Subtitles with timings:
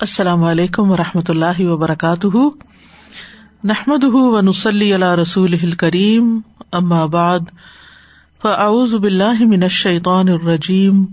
[0.00, 2.36] السلام علیکم و رحمۃ اللہ وبرکاتہ۔
[3.64, 6.40] نحمد و نسلی اللہ رسول کریم
[7.10, 7.40] بعد،
[8.42, 11.04] فاعوذ باللہ من الشیطان الرجیم،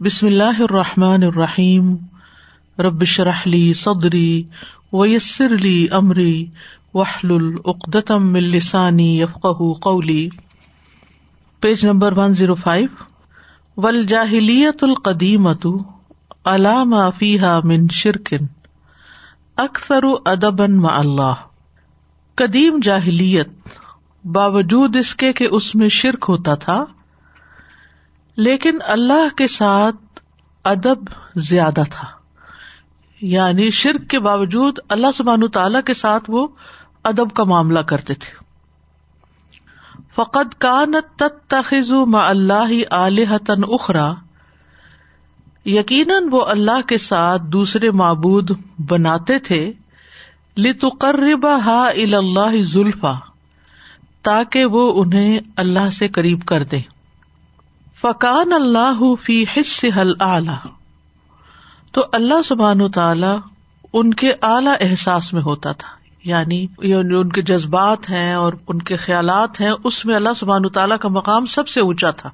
[0.00, 1.96] بسم اللہ الرحمٰن الرحیم۔
[2.78, 4.42] ربش رحلی صدری
[4.92, 6.46] ویسر علی عمری
[6.94, 9.46] وحل العقدم السانی یفق
[9.80, 10.28] قولی۔
[11.60, 12.88] Page number one zero five.
[13.76, 15.66] ولجاہلیت القدیمت
[16.44, 18.46] علام فیحا من شرکن
[19.56, 21.34] اکثر ادبن ما اللہ۔
[22.34, 23.48] قدیم جاہلیت
[24.24, 26.84] باوجود اس کے کہ اس میں شرک ہوتا تھا،
[28.36, 30.20] لیکن اللہ کے ساتھ
[30.64, 31.04] ادب
[31.36, 32.08] زیادہ تھا۔
[33.20, 36.48] یعنی شرک کے باوجود اللہ سبحان تعالی کے ساتھ وہ
[37.02, 38.32] ادب کا معاملہ کرتے تھے۔
[40.14, 44.12] فقط کانت تتخذ ما اللہ علیہ اخرا
[45.64, 48.50] یقیناً وہ اللہ کے ساتھ دوسرے معبود
[48.88, 49.72] بناتے تھے
[50.56, 53.12] لتقربا ہا اللہ زلفا
[54.22, 56.80] تاکہ وہ انہیں اللہ سے قریب کر دے۔
[58.00, 60.68] فقان اللہ فی حص حل اعلی
[61.92, 63.36] تو اللہ سبحان و تعالی
[63.92, 65.88] ان کے اعلی احساس میں ہوتا تھا۔
[66.24, 70.98] یعنی ان کے جذبات ہیں اور ان کے خیالات ہیں، اس میں اللہ سبحان تعالیٰ
[70.98, 72.30] کا مقام سب سے اونچا تھا۔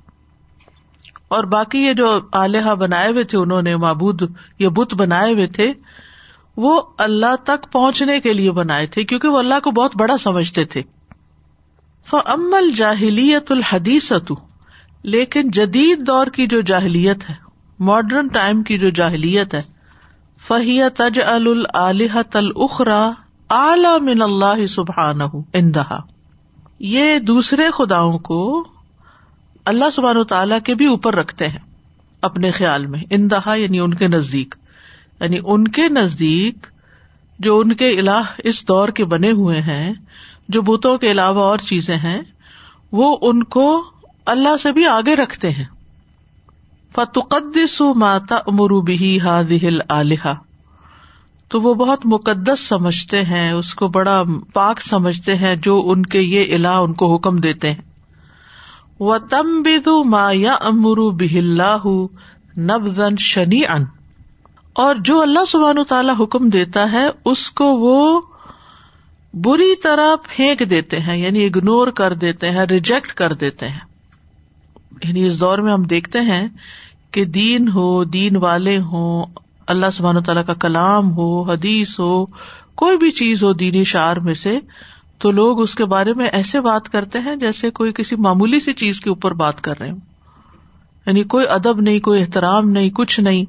[1.29, 4.23] اور باقی یہ جو آلیہ بنائے ہوئے تھے، انہوں نے معبود
[4.59, 5.73] یا بت بنائے ہوئے تھے،
[6.57, 10.65] وہ اللہ تک پہنچنے کے لیے بنائے تھے، کیونکہ وہ اللہ کو بہت بڑا سمجھتے
[10.65, 10.83] تھے۔
[12.07, 14.13] فمل جاہلیت الحدیث
[15.03, 17.35] لیکن جدید دور کی جو جاہلیت ہے
[17.79, 19.61] ماڈرن ٹائم کی جو جاہلیت ہے
[20.49, 23.11] فہی تج الح الخرا
[23.51, 25.21] اعلی من اللہ سبحان
[25.53, 26.01] اندہا
[26.79, 28.65] یہ دوسرے خداؤں کو
[29.69, 31.59] اللہ سبحان تعالیٰ کے بھی اوپر رکھتے ہیں،
[32.23, 34.55] اپنے خیال میں، اندہا یعنی ان کے نزدیک۔
[35.21, 36.67] یعنی ان کے نزدیک
[37.39, 39.93] جو ان کے الہ اس دور کے بنے ہوئے ہیں،
[40.49, 42.21] جو بتوں کے علاوہ اور چیزیں ہیں،
[42.93, 43.85] وہ ان کو
[44.27, 45.65] اللہ سے بھی آگے رکھتے ہیں۔
[46.95, 50.35] فتقدس ماتا امروبی ہاد الحا
[51.49, 56.21] تو وہ بہت مقدس سمجھتے ہیں، اس کو بڑا پاک سمجھتے ہیں جو ان کے
[56.21, 57.88] یہ الہ ان کو حکم دیتے ہیں۔
[59.01, 61.41] و تم بدو ما یا امرو بہ
[62.59, 63.85] نبزن شنی ان
[64.73, 68.21] اور جو اللہ سبحان تعالی حکم دیتا ہے، اس کو وہ
[69.35, 73.79] بری طرح پھینک دیتے ہیں یعنی اگنور کر دیتے ہیں ریجیکٹ کر دیتے ہیں۔
[75.05, 76.49] یعنی اس دور میں ہم دیکھتے ہیں
[77.11, 79.27] کہ دین ہو، دین والے ہوں،
[79.67, 82.27] اللہ سبحان تعالیٰ کا کلام ہو، حدیث ہو،
[82.75, 84.59] کوئی بھی چیز ہو، دینی شعر میں سے
[85.19, 88.73] تو لوگ اس کے بارے میں ایسے بات کرتے ہیں جیسے کوئی کسی معمولی سی
[88.73, 89.99] چیز کے اوپر بات کر رہے ہوں۔
[91.07, 93.45] یعنی کوئی ادب نہیں، کوئی احترام نہیں، کچھ نہیں۔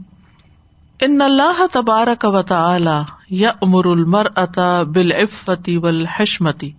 [1.02, 6.72] ان اللہ تبارک و تعالی یا امر المر اتا بالعفتی والحشمتی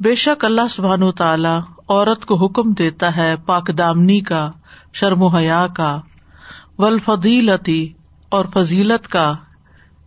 [0.00, 4.50] بے شک اللہ سبحان و تعالی عورت کو حکم دیتا ہے پاک دامنی کا،
[4.92, 6.00] شرم و حیا کا
[6.78, 7.92] ولفدیلتی
[8.28, 9.34] اور فضیلت کا۔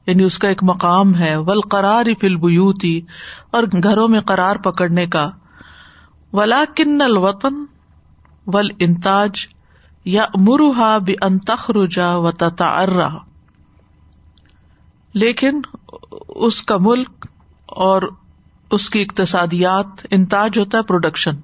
[0.07, 3.01] یعنی اس کا ایک مقام ہے ول قرار فل بوتی
[3.51, 5.29] اور گھروں میں قرار پکڑنے کا۔
[6.33, 7.65] ولا کن الوطن
[8.47, 9.47] ول انتاج
[10.05, 12.29] یا مرحا بے انتخرجا و
[15.13, 15.61] لیکن
[16.27, 17.27] اس کا ملک
[17.65, 18.01] اور
[18.71, 21.35] اس کی اقتصادیات انتاج ہوتا ہے پروڈکشن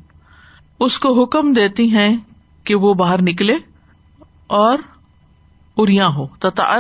[0.80, 2.18] اس کو حکم دیتی ہیں
[2.64, 3.56] کہ وہ باہر نکلے
[4.48, 4.80] اور
[5.78, 6.80] اریا ہو تتا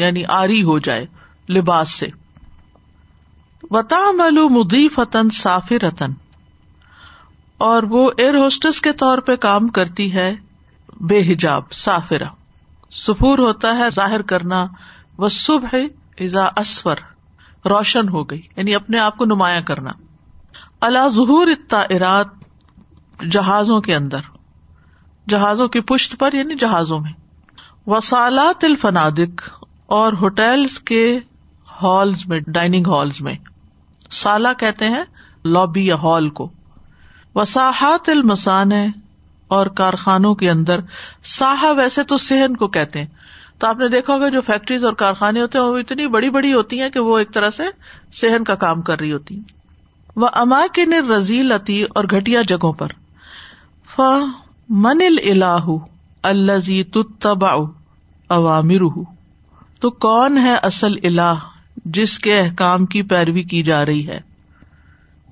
[0.00, 1.06] یعنی آری ہو جائے
[1.48, 2.06] لباس سے۔
[3.70, 6.12] وتا ملو مدی فتن صاف رتن
[7.58, 10.34] اور وہ ایئر ہوسٹس کے طور پہ کام کرتی ہے
[11.00, 12.26] بے حجاب صافرا
[12.90, 14.66] سفور ہوتا ہے، ظاہر کرنا۔
[15.18, 15.74] وہ صبح
[16.20, 16.96] ازا اسور
[17.64, 19.90] روشن ہو گئی یعنی اپنے آپ کو نمایاں کرنا۔
[20.80, 22.26] اللہ ظہور اتا ارات
[23.30, 24.18] جہازوں کے اندر۔
[25.28, 27.12] جہازوں کی پشت پر یعنی جہازوں میں۔
[27.86, 29.59] وسالات الفنادق۔
[29.90, 31.18] اور ہوٹلس کے
[31.82, 33.34] ہالز میں، ڈائننگ ہالز میں۔
[34.10, 35.04] سالہ کہتے ہیں
[35.44, 36.48] لابی یا ہال کو۔
[37.34, 38.70] وساحت المسان
[39.48, 40.80] اور کارخانوں کے اندر
[41.24, 43.06] ساہا ویسے تو سہن کو کہتے ہیں۔
[43.58, 46.52] تو آپ نے دیکھا ہوگا جو فیکٹریز اور کارخانے ہوتے ہیں، وہ اتنی بڑی بڑی
[46.52, 47.62] ہوتی ہیں کہ وہ ایک طرح سے
[48.12, 49.40] سہن کا کام کر رہی ہوتی
[50.16, 52.88] وہ اما کے نے رزیل اتی اور گٹیا جگہوں پر۔
[53.96, 54.00] ف
[54.68, 55.66] من اللہ
[56.22, 57.54] الزی تبا
[58.28, 58.82] عوامر
[59.80, 61.34] تو کون ہے اصل الا
[61.84, 64.20] جس کے احکام کی پیروی کی جا رہی ہے؟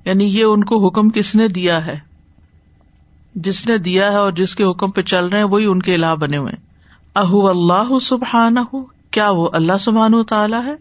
[0.04, 1.98] یعنی یہ ان کو حکم کس نے دیا ہے؟
[3.34, 5.94] جس نے دیا ہے اور جس کے حکم پہ چل رہے ہیں، وہی ان کے
[5.94, 6.52] الہ بنے ہوئے
[7.14, 8.56] اہ اللہ سبحان
[9.10, 10.74] کیا وہ اللہ سبحان و تعالی ہے؟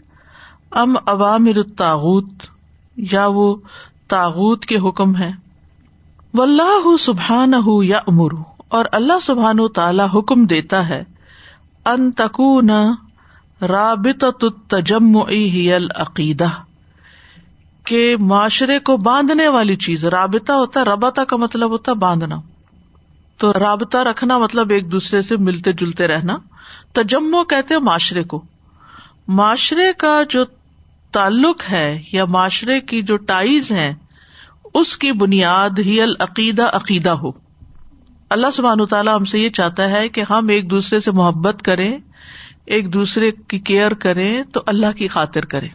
[0.71, 2.47] ام عوامر تاغت
[2.97, 3.55] یا وہ
[4.07, 5.31] تاغت کے حکم ہے
[6.33, 8.33] و اللہ سبحان ہُ یا امر
[8.67, 11.03] اور اللہ سبحان و تعالی حکم دیتا ہے،
[11.85, 12.69] ان تکون
[13.61, 16.47] رابط تجم العقیدہ
[17.83, 22.41] کے معاشرے کو باندھنے والی چیز، رابطہ ہوتا ہے ربتا کا مطلب ہوتا باندھنا۔
[23.37, 26.37] تو رابطہ رکھنا مطلب ایک دوسرے سے ملتے جلتے رہنا۔
[26.91, 28.43] تجمو کہتے معاشرے کو۔
[29.27, 30.45] معاشرے کا جو
[31.11, 33.95] تعلق ہے یا معاشرے کی جو ٹائز ہے
[34.73, 37.31] اس کی بنیاد ہی العقیدہ عقیدہ ہو۔
[38.29, 41.97] اللہ سبحان تعالیٰ ہم سے یہ چاہتا ہے کہ ہم ایک دوسرے سے محبت کریں
[42.67, 45.69] ایک دوسرے کی کیئر کریں تو اللہ کی خاطر کریں۔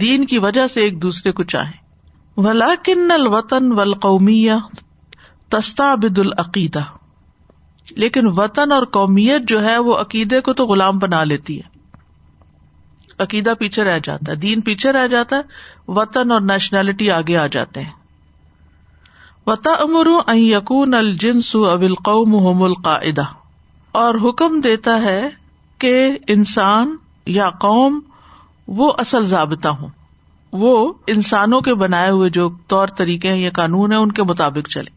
[0.00, 1.88] دین کی وجہ سے ایک دوسرے کو چاہیں۔
[2.36, 4.52] ولاکن الوطن ولقومیہ
[5.48, 6.80] تستا بد العقیدہ
[7.90, 11.78] لیکن وطن اور قومیت جو ہے وہ عقیدے کو تو غلام بنا لیتی ہے۔
[13.18, 15.42] عقیدہ پیچھے رہ جاتا ہے، دین پیچھے رہ جاتا ہے،
[15.88, 17.92] وطن اور نیشنلٹی آگے آ جاتے ہیں۔
[19.46, 23.24] وطا امر یقون الجنس ابل قوم القاعدہ
[23.92, 25.28] اور حکم دیتا ہے
[25.78, 26.96] کہ انسان
[27.26, 28.00] یا قوم
[28.68, 29.88] وہ اصل ضابطہ ہوں۔
[30.52, 34.90] وہ انسانوں کے بنائے ہوئے جو طور طریقے یا قانون ہے ان کے مطابق چلے۔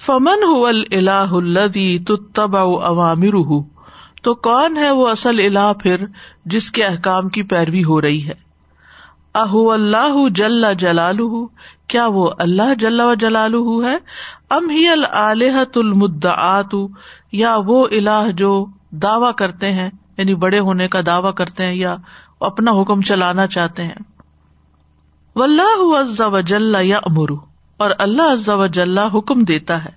[0.00, 1.98] فمن اللہ الدی
[2.34, 3.62] تب عوامر
[4.22, 5.96] تو کون ہے وہ اصل الہ پھر
[6.44, 8.34] جس کے احکام کی پیروی ہو رہی ہے؟
[9.34, 11.18] اہ اللہ جل جلال
[11.86, 13.54] کیا وہ اللہ جل و جلال
[13.84, 13.98] ہے؟
[14.50, 16.74] ام ہی الحت المدعات؟
[17.32, 21.96] یا وہ الہ جو دعوی کرتے ہیں یعنی بڑے ہونے کا دعوی کرتے ہیں یا
[22.40, 24.00] اپنا حکم چلانا چاہتے ہیں۔
[25.36, 27.32] و اللہ وجل یا امر
[27.76, 29.90] اور اللہ عز وجل حکم دیتا ہے۔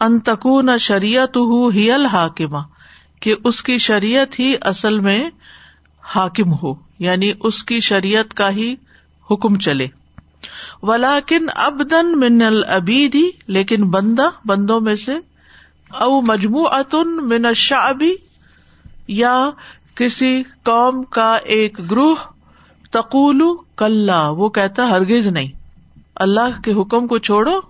[0.00, 1.36] انتقون شریعت
[1.74, 2.58] ہی الحاکمہ،
[3.20, 5.30] کہ اس کی شریعت ہی اصل میں
[6.04, 8.74] حاکم ہو یعنی اس کی شریعت کا ہی
[9.30, 9.86] حکم چلے۔
[10.82, 15.14] ولاکن ابدن من العبیدی لیکن بندہ، بندوں میں سے،
[15.90, 16.68] او مجموع
[17.22, 18.14] من الشعبی
[19.08, 19.50] یا
[19.94, 22.14] کسی قوم کا ایک گروہ
[22.90, 23.42] تقول
[23.76, 25.48] کل وہ کہتا ہرگز نہیں۔
[26.16, 27.60] اللہ کے حکم کو چھوڑو،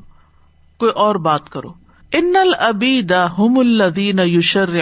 [0.79, 1.69] کوئی اور بات کرو۔
[2.13, 4.79] ان العبید ہم الدین یوشر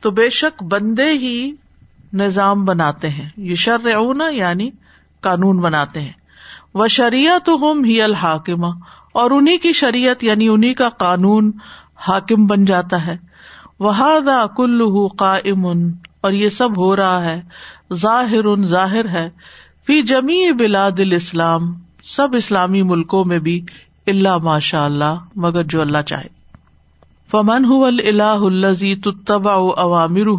[0.00, 1.52] تو بے شک بندے ہی
[2.12, 3.86] نظام بناتے ہیں۔ یوشر
[4.32, 4.70] یعنی
[5.20, 6.12] قانون بناتے ہیں۔
[6.74, 8.66] وہ شریعت ہم ہی الحاکمہ۔
[9.12, 11.52] اور انہیں کی شریعت یعنی انہیں کا قانون
[11.96, 13.31] حاکم بن جاتا ہے۔
[13.82, 14.80] وہ کل
[15.18, 15.66] قائم
[16.20, 17.40] اور یہ سب ہو رہا ہے،
[17.94, 19.28] ظاہر ظاہر ہے،
[19.86, 21.72] فی جمی بلاد الاسلام،
[22.04, 23.60] سب اسلامی ملکوں میں بھی
[24.06, 26.28] اللہ ماشاء اللہ مگر جو اللہ چاہے۔
[27.30, 27.64] فمن
[28.06, 28.94] اللہ الزی
[29.26, 30.30] تبا عوامر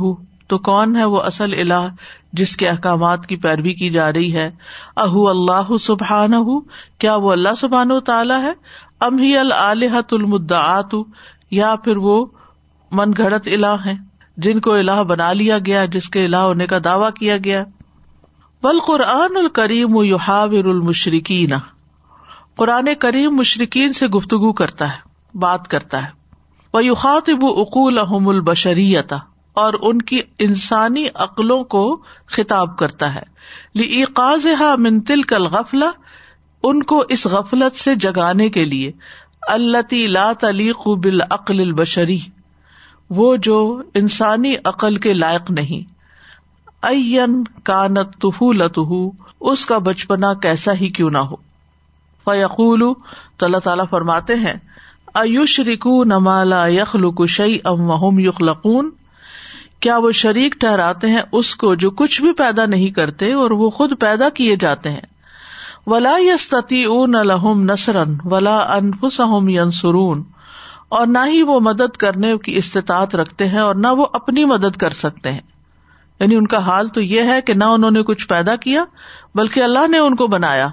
[0.48, 1.88] تو کون ہے وہ اصل اللہ
[2.34, 4.52] جس کے احکامات کی پیروی کی جا رہی ہے؟
[4.96, 6.34] اہ اللہ سبحان
[6.98, 8.52] کیا وہ اللہ سبحان و تعالیٰ ہے؟
[9.00, 10.96] ام ہی الحت المدعات،
[11.52, 12.26] یا پھر وہ
[12.94, 13.94] من گھڑت الہ ہے
[14.38, 17.64] جن کو الہ بنا لیا گیا، جس کے الہ ہونے کا دعوی کیا گیا۔
[18.64, 21.50] بل قرآن الکریم یحاور المشرقین
[22.56, 26.12] قرآن کریم مشرقین سے گفتگو کرتا ہے، بات کرتا ہے۔
[26.74, 29.18] وہ یوخاطب اقول احم البشریتا
[29.54, 33.22] اور ان کی انسانی عقلوں کو خطاب کرتا ہے۔
[33.74, 34.46] لیقاز
[34.78, 35.92] منتل کل غفلا
[36.64, 38.92] ان کو اس غفلت سے جگانے کے لیے۔
[39.42, 42.20] اللہ لا تلیق بالعقل البشری
[43.16, 45.94] وہ جو انسانی عقل کے لائق نہیں۔
[46.82, 48.80] این کانت تفولت
[49.42, 51.36] اس کا بچپنا کیسا ہی کیوں نہ ہو۔
[52.26, 52.94] فیقول
[53.38, 54.54] تو اللہ تعالیٰ فرماتے ہیں
[55.14, 58.90] ایوش ریکو نمالا یخل کشئی ام وہم یخلقون۔
[59.80, 63.70] کیا وہ شریک ٹہراتے ہیں اس کو جو کچھ بھی پیدا نہیں کرتے اور وہ
[63.70, 65.02] خود پیدا کیے جاتے ہیں۔
[65.88, 70.24] ولا یستی اون الحم نسرن ولا انفسم ینسرون
[70.94, 74.78] اور نہ ہی وہ مدد کرنے کی استطاعت رکھتے ہیں اور نہ وہ اپنی مدد
[74.78, 75.40] کر سکتے ہیں۔
[76.20, 78.84] یعنی ان کا حال تو یہ ہے کہ نہ انہوں نے کچھ پیدا کیا،
[79.36, 80.68] بلکہ اللہ نے ان کو بنایا۔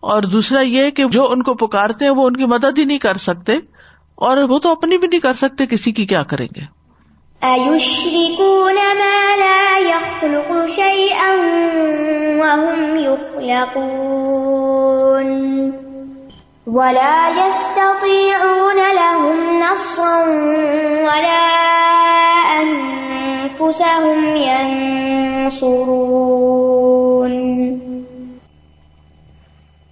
[0.00, 2.98] اور دوسرا یہ کہ جو ان کو پکارتے ہیں وہ ان کی مدد ہی نہیں
[2.98, 3.52] کر سکتے،
[4.14, 6.78] اور وہ تو اپنی بھی نہیں کر سکتے، کسی کی کیا کریں گے؟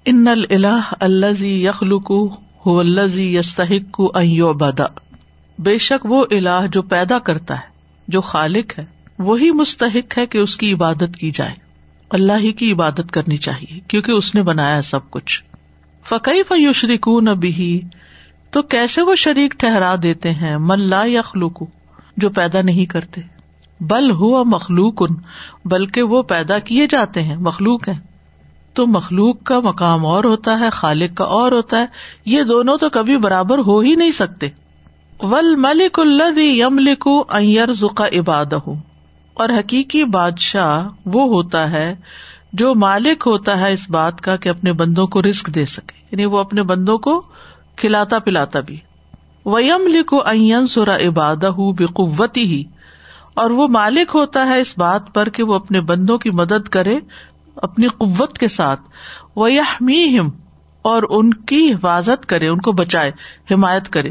[0.04, 2.10] ان الہ الزی یخلق
[2.66, 4.86] ہو الزی یستحق کو بدا
[5.58, 7.68] بے شک وہ الہ جو پیدا کرتا ہے،
[8.08, 8.84] جو خالق ہے،
[9.18, 11.52] وہی مستحق ہے کہ اس کی عبادت کی جائے۔
[12.10, 15.42] اللہ ہی کی عبادت کرنی چاہیے، کیونکہ اس نے بنایا سب کچھ۔
[16.08, 17.80] فقی فیوشری کن ابھی
[18.50, 21.62] تو کیسے وہ شریک ٹھہرا دیتے ہیں؟ ملا یا خلوق
[22.16, 23.20] جو پیدا نہیں کرتے۔
[23.80, 25.16] بل ہوا مخلوق ان
[25.64, 27.94] بلکہ وہ پیدا کیے جاتے ہیں، مخلوق ہے
[28.74, 31.86] تو مخلوق کا مقام اور ہوتا ہے، خالق کا اور ہوتا ہے۔
[32.24, 34.48] یہ دونوں تو کبھی برابر ہو ہی نہیں سکتے۔
[35.20, 37.22] ول ملک اللہ یم لکھو
[37.72, 38.52] زکا عباد
[39.34, 41.94] اور حقیقی بادشاہ وہ ہوتا ہے
[42.52, 46.24] جو مالک ہوتا ہے اس بات کا کہ اپنے بندوں کو رسک دے سکے۔ یعنی
[46.24, 47.22] وہ اپنے بندوں کو
[47.76, 48.78] کھلاتا پلاتا بھی۔
[49.46, 51.36] ویم لکھو این سورا عباد
[51.72, 52.64] بےقوتی ہی
[53.34, 56.98] اور وہ مالک ہوتا ہے اس بات پر کہ وہ اپنے بندوں کی مدد کرے
[57.56, 58.80] اپنی قوت کے ساتھ۔
[59.36, 59.52] وہ
[60.18, 60.30] ہم
[60.82, 63.12] اور ان کی حفاظت کرے، ان کو بچائے،
[63.50, 64.10] حمایت کرے۔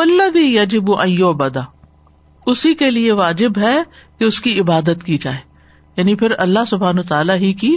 [0.00, 1.60] اللہ یجب ایو بدا
[2.46, 3.82] اسی کے لیے واجب ہے
[4.18, 5.36] کہ اس کی عبادت کی جائے۔
[5.96, 7.76] یعنی پھر اللہ سبحان تعالی ہی کی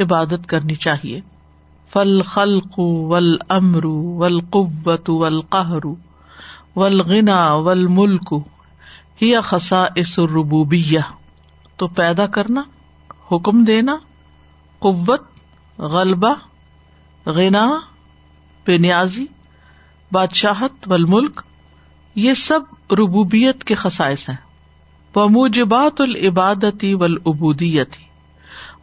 [0.00, 1.20] عبادت کرنی چاہیے۔
[1.92, 5.86] فل خلق ول امر ول قوت ول قہر
[6.76, 8.34] ول غنا ول ملک
[9.22, 10.20] ہی خسا اس
[11.76, 12.62] تو پیدا کرنا،
[13.32, 13.96] حکم دینا،
[14.78, 15.22] قوت،
[15.78, 16.34] غلبہ
[17.26, 17.80] غنا
[18.66, 19.26] بے نیازی
[20.12, 21.40] بادشاہت ول ملک
[22.14, 22.60] یہ سب
[22.92, 24.48] ربوبیت کے خسائش ہیں۔
[25.16, 28.04] موجبات العبادتی ولابودیتی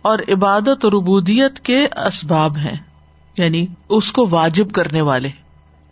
[0.02, 2.78] اور عبادت اور ربودیت کے اسباب ہیں۔
[3.38, 5.30] یعنی اس کو واجب کرنے والے۔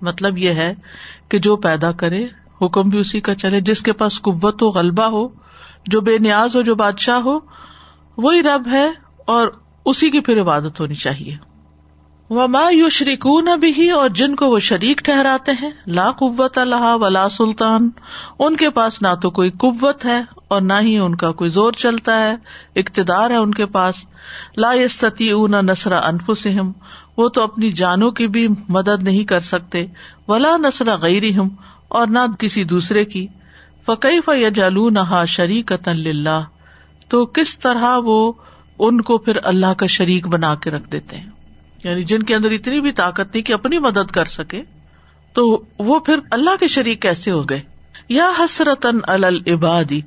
[0.01, 0.73] مطلب یہ ہے
[1.29, 2.25] کہ جو پیدا کرے،
[2.61, 5.27] حکم بھی اسی کا چلے۔ جس کے پاس قوت ہو، غلبہ ہو،
[5.85, 7.39] جو بے نیاز ہو، جو بادشاہ ہو،
[8.17, 8.91] وہی رب ہے
[9.25, 9.47] اور
[9.85, 11.37] اسی کی پھر عبادت ہونی چاہیے۔
[12.29, 17.29] وما یو شریکون بھی اور جن کو وہ شریک ٹھہراتے ہیں، لا قوت اللہ ولا
[17.29, 17.89] سلطان۔
[18.39, 21.73] ان کے پاس نہ تو کوئی قوت ہے اور نہ ہی ان کا کوئی زور
[21.73, 22.35] چلتا ہے۔
[22.75, 23.95] اقتدار ہے ان کے پاس۔
[24.57, 26.71] لا یستتی اون نسرا انفسم
[27.17, 29.85] وہ تو اپنی جانوں کی بھی مدد نہیں کر سکتے۔
[30.27, 31.23] ولا نسرا غیر
[31.87, 33.27] اور نہ کسی دوسرے کی۔
[33.85, 35.71] فقی ف جالو نہ شریک
[37.07, 38.33] تو کس طرح وہ
[38.79, 41.29] ان کو پھر اللہ کا شریک بنا کے رکھ دیتے ہیں؟
[41.83, 44.63] یعنی جن کے اندر اتنی بھی طاقت نہیں کہ اپنی مدد کر سکے،
[45.33, 47.61] تو وہ پھر اللہ کے شریک کیسے ہو گئے؟
[48.09, 50.01] یا حسرتن العبادی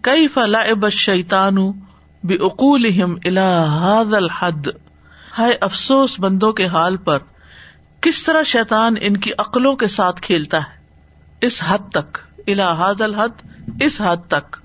[0.00, 1.54] کئی فلا اب شیتان
[2.24, 2.98] بے اقول
[4.14, 4.68] الحد؟
[5.38, 7.18] ہائے افسوس بندوں کے حال پر
[8.00, 10.82] کس طرح شیتان ان کی عقلوں کے ساتھ کھیلتا ہے۔
[11.40, 13.46] اس حد تک الحاظ الحد،
[13.80, 14.56] اس حد تک۔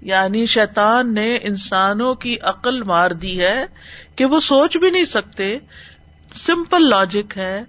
[0.00, 3.64] یعنی شیتان نے انسانوں کی عقل مار دی ہے
[4.16, 5.58] کہ وہ سوچ بھی نہیں سکتے۔
[6.34, 7.62] سمپل لاجک ہے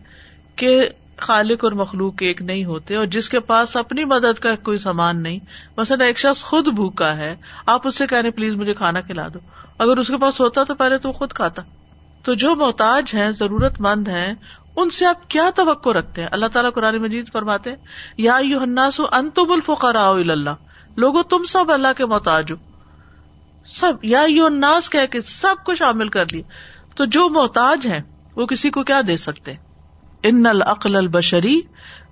[0.56, 4.78] کہ خالق اور مخلوق ایک نہیں ہوتے اور جس کے پاس اپنی مدد کا کوئی
[4.78, 5.40] سامان نہیں۔
[5.78, 9.40] مثلاً ایک شخص خود بھوکا ہے، آپ اس سے کہنے پلیز مجھے کھانا کھلا دو۔
[9.78, 11.62] اگر اس کے پاس ہوتا تو پہلے تو خود کھاتا۔
[12.24, 14.34] تو جو محتاج ہیں ضرورت مند ہیں،
[14.76, 17.74] ان سے آپ کیا توقع رکھتے ہیں؟ اللہ تعالیٰ قرآن مجید فرماتے
[18.18, 20.50] یا یو ہناسو انتم الفقراء اللہ۔
[20.96, 22.58] لوگو، تم سب اللہ کے محتاج ہو۔
[23.68, 26.42] سب، یا یو الناس کہہ کے سب کو شامل کر لی
[26.96, 28.00] تو جو محتاج ہیں،
[28.36, 29.54] وہ کسی کو کیا دے سکتے؟
[30.24, 31.62] ان العقل البشری،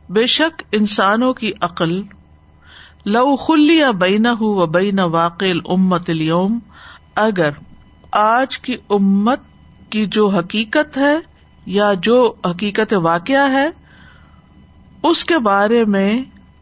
[0.09, 2.01] بے شک انسانوں کی عقل۔
[3.05, 6.59] لو خلی یا بینا ہو و بینا واقع امت اليوم،
[7.15, 7.49] اگر
[8.11, 9.39] آج کی امت
[9.89, 11.15] کی جو حقیقت ہے
[11.65, 13.69] یا جو حقیقت واقعہ ہے،
[15.03, 16.19] اس کے بارے میں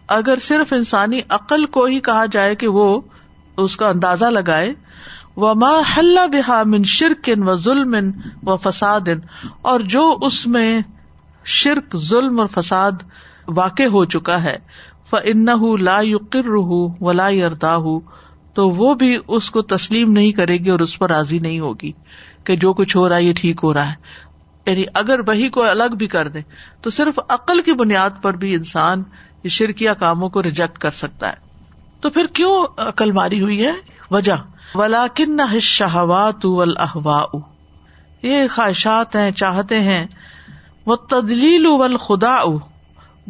[0.07, 3.01] اگر صرف انسانی عقل کو ہی کہا جائے کہ وہ
[3.57, 4.73] اس کا اندازہ لگائے
[5.37, 7.95] و ماں حل بحا من شرکن و ظلم
[8.43, 9.09] و فساد
[9.61, 10.79] اور جو اس میں
[11.45, 12.91] شرک، ظلم اور فساد
[13.47, 14.57] واقع ہو چکا ہے
[15.09, 15.45] فن
[15.79, 17.75] لا یقر و لا یردا
[18.53, 21.91] تو وہ بھی اس کو تسلیم نہیں کرے گی اور اس پر راضی نہیں ہوگی۔
[22.45, 24.25] کہ جو کچھ ہو رہا ہے یہ ٹھیک ہو رہا ہے۔
[24.65, 26.39] یعنی اگر وہی کو الگ بھی کر دے
[26.81, 29.03] تو صرف عقل کی بنیاد پر بھی انسان
[29.43, 31.33] یہ شرکیا کاموں کو ریجیکٹ کر سکتا ہے۔
[32.01, 33.71] تو پھر کیوں عقل ماری ہوئی ہے؟
[34.11, 34.33] وجہ۔
[34.75, 36.45] ولاکن شہوات
[36.77, 37.23] احوا
[38.21, 40.07] یہ خواہشات ہیں، چاہتے ہیں۔
[40.85, 42.43] وہ تدلیل ول خدا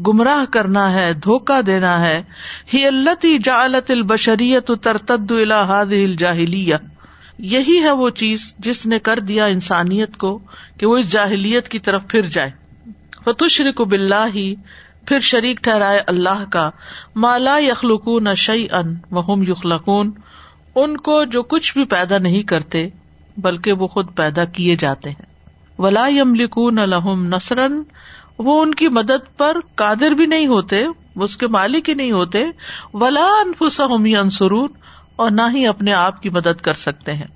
[0.07, 2.23] گمراہ کرنا ہے دھوکا دینا ہے۔
[2.73, 6.75] ہی اللہ جالت البشریت ترتد الحاد الجاہلیہ
[7.39, 10.39] یہی ہے وہ چیز جس نے کر دیا انسانیت کو
[10.77, 12.51] کہ وہ اس جاہلیت کی طرف پھر جائے۔
[13.25, 14.55] فتشر کو بلّہ ہی
[15.05, 16.69] پھر شریک ٹھہرائے اللہ کا۔
[17.15, 20.11] مالا یخلقون شعی ان وہم یخلقون
[20.75, 22.87] ان کو جو کچھ بھی پیدا نہیں کرتے،
[23.37, 25.25] بلکہ وہ خود پیدا کیے جاتے ہیں۔
[25.79, 27.83] ولا یم لکون الحم نسرن
[28.37, 32.45] وہ ان کی مدد پر قادر بھی نہیں ہوتے اس کے مالک ہی نہیں ہوتے۔
[32.93, 34.67] ولا انفسم انسرون
[35.15, 37.27] اور نہ ہی اپنے آپ کی مدد کر سکتے ہیں۔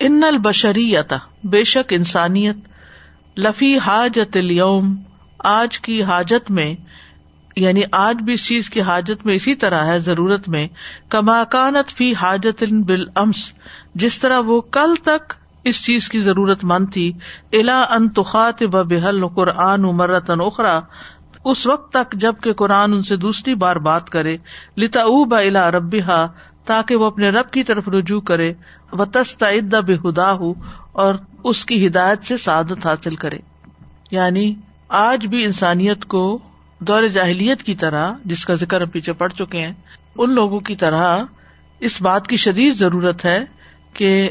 [0.00, 1.12] ان البشریت،
[1.44, 2.56] بے شک انسانیت،
[3.36, 4.96] لفی حاجت اليوم
[5.38, 6.74] آج کی حاجت میں
[7.56, 10.68] یعنی آج بھی اس چیز کی حاجت میں اسی طرح ہے، ضرورت میں
[11.08, 13.52] کماکانت فی حاجت بال امس
[13.94, 15.34] جس طرح وہ کل تک
[15.64, 17.12] اس چیز کی ضرورت مند تھی،
[17.52, 20.80] الا انتخات و بحل قرآن مرتن اخرا
[21.44, 24.36] اس وقت تک جبکہ قرآن ان سے دوسری بار بات کرے
[24.76, 26.26] لتا او بلا ربا
[26.64, 28.52] تاکہ وہ اپنے رب کی طرف رجوع کرے
[28.92, 30.54] و تستعد بے خدا ہو
[30.92, 31.14] اور
[31.44, 33.38] اس کی ہدایت سے سعادت حاصل کرے۔
[34.10, 34.54] یعنی
[34.88, 36.38] آج بھی انسانیت کو
[36.78, 39.72] دور جاہلیت کی طرح، جس کا ذکر ہم پیچھے پڑ چکے ہیں،
[40.16, 41.24] ان لوگوں کی طرح
[41.80, 43.44] اس بات کی شدید ضرورت ہے
[43.92, 44.30] کہ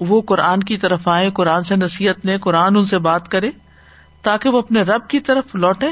[0.00, 3.50] وہ قرآن کی طرف آئے قرآن سے نصیحت لیں، قرآن ان سے بات کرے،
[4.22, 5.86] تاکہ وہ اپنے رب کی طرف لوٹے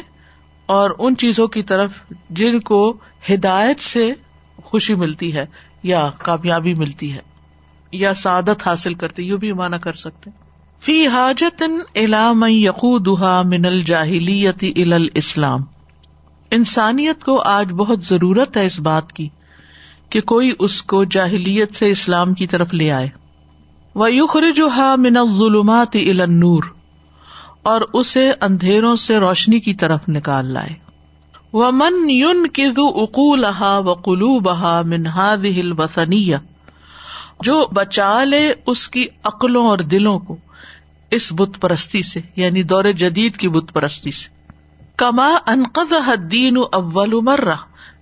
[0.67, 1.91] اور ان چیزوں کی طرف
[2.31, 2.97] جن کو
[3.31, 4.13] ہدایت سے
[4.65, 5.47] خوشی ملتی ہے
[5.83, 7.21] یا کامیابی ملتی ہے
[7.93, 10.31] یا سعادت حاصل کرتے یو بھی مانا کر سکتے
[10.81, 11.63] فی حاجت
[11.95, 15.61] علام یقودہ من الجاہلیت ال اسلام
[16.51, 19.29] انسانیت کو آج بہت ضرورت ہے اس بات کی
[20.11, 23.09] کہ کوئی اس کو جاہلیت سے اسلام کی طرف لے آئے۔
[23.95, 26.63] وہ یخرجہ من الظلمات ال نور
[27.63, 30.86] اور اسے اندھیروں سے روشنی کی طرف نکال لائے۔
[31.53, 36.37] وہ من یون کدو اقولہ و قلو بہا منہاد ہل وسنیہ
[37.41, 40.37] جو بچا لے اس کی عقلوں اور دلوں کو
[41.11, 44.29] اس بت پرستی سے یعنی دور جدید کی بت پرستی سے۔
[44.97, 45.93] کما انقد
[46.31, 47.55] دین اول مرہ،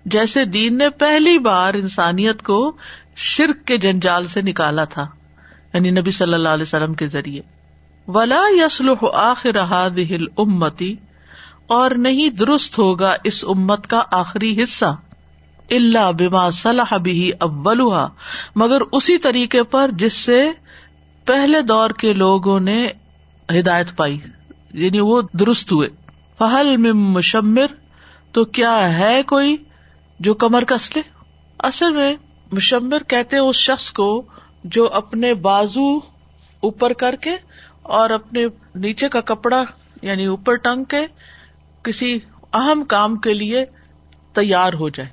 [0.05, 2.73] جیسے دین نے پہلی بار انسانیت کو
[3.17, 5.07] شرک کے جنجال سے نکالا تھا
[5.75, 7.43] یعنی نبی صلی اللہ علیہ وسلم کے ذریعے۔
[8.09, 9.59] ولا یسل آخر
[10.11, 10.95] ہل امتی
[11.67, 14.85] اور نہیں درست ہوگا اس امت کا آخری حصہ۔
[15.71, 18.09] اللہ بما صلاح بھی اولوہا
[18.57, 20.51] مگر اسی طریقے پر جس سے
[21.25, 22.89] پہلے دور کے لوگوں نے
[23.61, 24.19] ہدایت پائی
[24.75, 25.89] یعنی وہ درست ہوئے۔
[26.39, 27.67] فہل میں مشمر،
[28.33, 29.57] تو کیا ہے کوئی
[30.21, 31.03] جو کمر کس لے؟
[31.59, 32.15] اصل میں
[32.53, 34.23] مشمر کہتے اس شخص کو
[34.65, 35.97] جو اپنے بازو
[36.61, 37.31] اوپر کر کے
[37.83, 39.65] اور اپنے نیچے کا کپڑا
[40.03, 41.07] یعنی اوپر ٹنگ کے
[41.85, 42.19] کسی
[42.53, 43.65] اہم کام کے لیے
[44.33, 45.11] تیار ہو جائے۔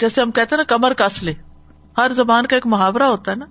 [0.00, 1.32] جیسے ہم کہتے ہیں نا، کمر کس لے۔
[1.98, 3.46] ہر زبان کا ایک محاورہ ہوتا ہے نا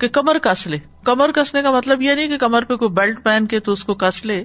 [0.00, 3.24] کہ کمر کس لے۔ کمر کسنے کا مطلب یہ نہیں کہ کمر پہ کوئی بیلٹ
[3.24, 4.44] پہن کے تو اس کو کس لے۔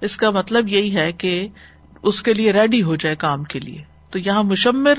[0.00, 1.48] اس کا مطلب یہی ہے کہ
[2.02, 4.94] اس کے لیے ریڈی ہو جائے کام کے لیے۔ تو یہاں مشمر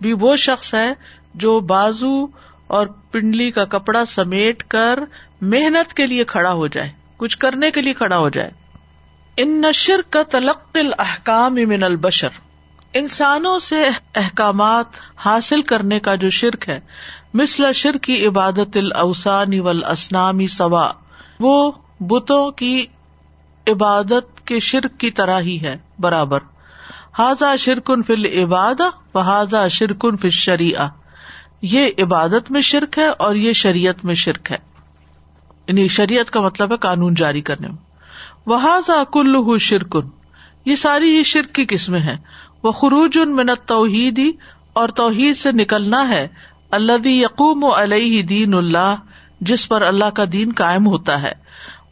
[0.00, 0.92] بھی وہ شخص ہے
[1.34, 2.26] جو بازو
[2.66, 4.98] اور پنڈلی کا کپڑا سمیٹ کر
[5.40, 8.50] محنت کے لیے کھڑا ہو جائے۔ کچھ کرنے کے لیے کھڑا ہو جائے۔
[9.36, 12.28] ان نشر کا تلق الحکام من البشر۔
[12.94, 16.80] انسانوں سے احکامات حاصل کرنے کا جو شرک ہے،
[17.34, 20.92] مثل شر کی عبادت الاوسانی والاسنامی سوا۔
[21.40, 22.86] وہ بتوں کی
[23.68, 26.38] عبادت کے شرک کی طرح ہی ہے، برابر۔
[27.18, 28.80] حاضا شرکن فل عباد
[29.14, 30.86] و حاضا شرکن فل شریع
[31.62, 34.58] یہ عبادت میں شرک ہے اور یہ شریعت میں شرک ہے۔
[35.66, 37.91] یعنی شریعت کا مطلب ہے قانون جاری کرنے میں۔
[38.46, 40.00] وہ حاضا کل شرکن
[40.64, 42.16] یہ ساری ہی شرک کی قسمیں ہیں۔
[42.62, 44.32] وہ خروج ان منت توحیدی
[44.72, 46.28] اور توحید سے نکلنا ہے۔
[46.70, 48.94] اللہ یقوم علیہ دین اللہ
[49.40, 51.32] جس پر اللہ کا دین قائم ہوتا ہے۔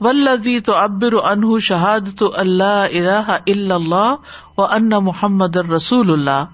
[0.00, 4.14] ولدی تو ابر انہ شہاد تو اللہ الہ اللہ
[4.58, 6.44] و ان محمد رسول اللہ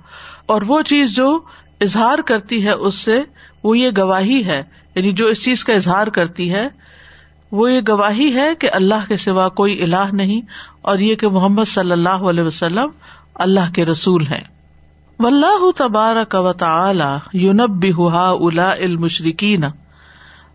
[0.47, 1.41] اور وہ چیز جو
[1.81, 3.23] اظہار کرتی ہے، اس سے
[3.63, 4.63] وہ یہ گواہی ہے
[4.95, 6.69] یعنی جو اس چیز کا اظہار کرتی ہے
[7.53, 10.41] وہ یہ گواہی ہے کہ اللہ کے سوا کوئی اللہ نہیں
[10.83, 12.89] اور یہ کہ محمد صلی اللہ علیہ وسلم
[13.35, 14.45] اللہ کے رسول ہیں۔
[15.19, 19.65] و اللہ تبارک و تعالی یونب ہا الا المشرقین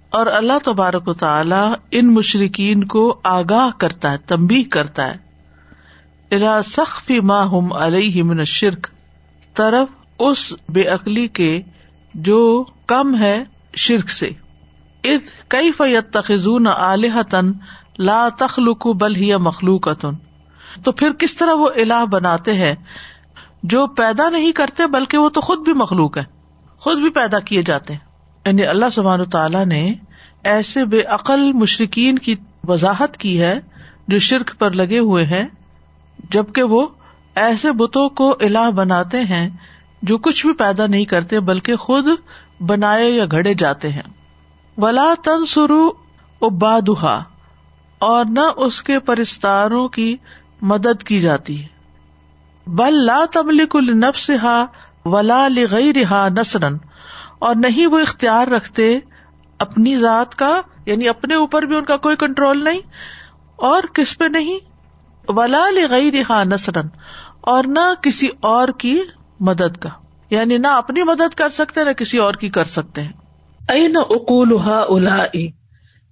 [0.10, 5.18] اور اللہ تبارک و تعالی ان مشرقین کو آگاہ کرتا ہے تمبی کرتا ہے۔
[6.32, 8.88] الا سخفی ما ہم علیہ من شرک
[9.54, 9.88] طرف
[10.20, 11.62] اس بے عقلی کے
[12.14, 13.44] جو کم ہے
[13.76, 14.30] شرک سے۔
[15.04, 17.36] اد کئی فیت تخون علیہ
[17.98, 19.88] لا تخلق بل ہی مخلوق
[20.84, 22.76] تو پھر کس طرح وہ الہ بناتے ہیں
[23.64, 26.24] جو پیدا نہیں کرتے بلکہ وہ تو خود بھی مخلوق ہے
[26.78, 28.00] خود بھی پیدا کیے جاتے ہیں۔
[28.46, 29.94] یعنی اللہ سبحان تعالیٰ نے
[30.44, 32.36] ایسے بے عقل مشرقین کی
[32.68, 33.60] وضاحت کی ہے
[34.08, 35.46] جو شرک پر لگے ہوئے ہیں،
[36.32, 36.88] جبکہ وہ
[37.36, 39.50] ایسے بتوں کو الہ بناتے ہیں
[40.02, 42.08] جو کچھ بھی پیدا نہیں کرتے بلکہ خود
[42.62, 44.21] بنائے یا گھڑے جاتے ہیں۔
[44.82, 45.90] ولا تن سرو
[46.42, 47.22] ابادہ
[48.00, 50.16] اور نہ اس کے پرستاروں کی
[50.62, 51.68] مدد کی جاتی ہے۔
[52.68, 54.66] بل لا تملک النفس ہا
[55.06, 56.78] ولا لغیر ہا نسرن
[57.40, 59.00] اور نہیں وہ اختیار رکھتے
[59.60, 62.80] اپنی ذات کا یعنی اپنے اوپر بھی ان کا کوئی کنٹرول نہیں،
[63.56, 64.60] اور کس پہ نہیں؟
[65.28, 66.88] ولا لغیر ہاں نسرن
[67.42, 69.00] اور نہ کسی اور کی
[69.40, 69.90] مدد کا۔
[70.30, 73.12] یعنی نہ اپنی مدد کر سکتے، نہ کسی اور کی کر سکتے ہیں۔
[73.70, 74.58] اے نہ اکول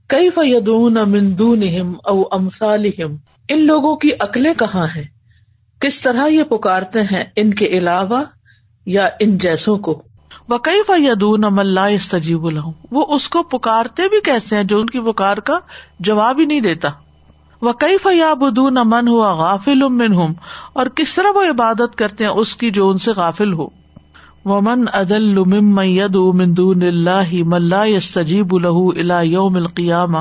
[0.10, 1.64] کئی فیدون مندون
[2.06, 3.16] او امسالہم
[3.50, 5.04] ان لوگوں کی عقلیں کہاں ہیں؟
[5.80, 8.24] کس طرح یہ پکارتے ہیں ان کے علاوہ
[8.86, 10.02] یا ان جیسوں کو؟
[10.50, 10.58] وہ
[10.88, 15.00] فیدون ام اللہ استجیب الحم وہ اس کو پکارتے بھی کیسے ہیں جو ان کی
[15.00, 15.60] پکار کا
[16.00, 16.90] جواب ہی نہیں دیتا؟
[17.62, 20.34] وہ کئی فیابدون امن ہوا غافل امن ہوں
[20.74, 23.68] اور کس طرح وہ عبادت کرتے ہیں اس کی جو ان سے غافل ہو؟
[24.46, 25.38] وہ من ادل
[25.78, 30.18] ید مندون اللہ ملا یستجیب الح الا یوم القیامہ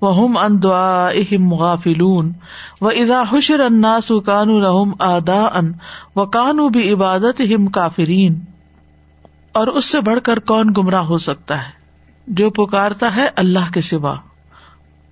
[0.00, 2.32] وہ ہم ان دعا اہم غافلون
[2.80, 5.72] و ادا حشر الناس کانو الحم ادا ان
[6.16, 8.40] و کانو بھی عبادت ہم کافرین
[9.52, 11.80] اور اس سے بڑھ کر کون گمراہ ہو سکتا ہے؟
[12.26, 14.14] جو پکارتا ہے اللہ کے سوا۔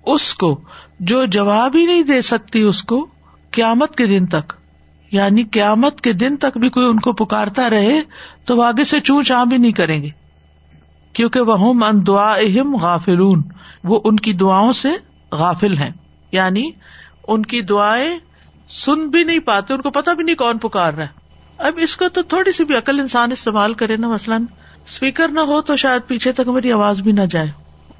[0.05, 0.61] اس کو
[0.99, 3.05] جو جواب ہی نہیں دے سکتی اس کو،
[3.51, 4.53] قیامت کے دن تک۔
[5.11, 8.01] یعنی قیامت کے دن تک بھی کوئی ان کو پکارتا رہے
[8.45, 10.09] تو وہ آگے سے چون چاہ بھی نہیں کریں گے۔
[11.13, 13.41] کیونکہ وہ ان دعا اہم غافلون،
[13.83, 14.89] وہ ان کی دعاؤں سے
[15.31, 15.89] غافل ہیں۔
[16.31, 16.71] یعنی
[17.27, 18.17] ان کی دعائیں
[18.69, 21.19] سن بھی نہیں پاتے، ان کو پتا بھی نہیں کون پکار رہا ہے۔
[21.57, 24.43] اب اس کو تو تھوڑی سی بھی عقل انسان استعمال کرے نا، مثلاً
[24.85, 27.51] اسپیکر نہ ہو تو شاید پیچھے تک میری آواز بھی نہ جائے۔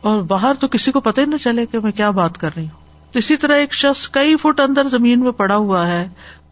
[0.01, 2.63] اور باہر تو کسی کو پتہ ہی نہ چلے کہ میں کیا بات کر رہی
[2.63, 2.79] ہوں۔
[3.13, 6.09] اسی طرح ایک شخص کئی فٹ اندر زمین میں پڑا ہوا ہے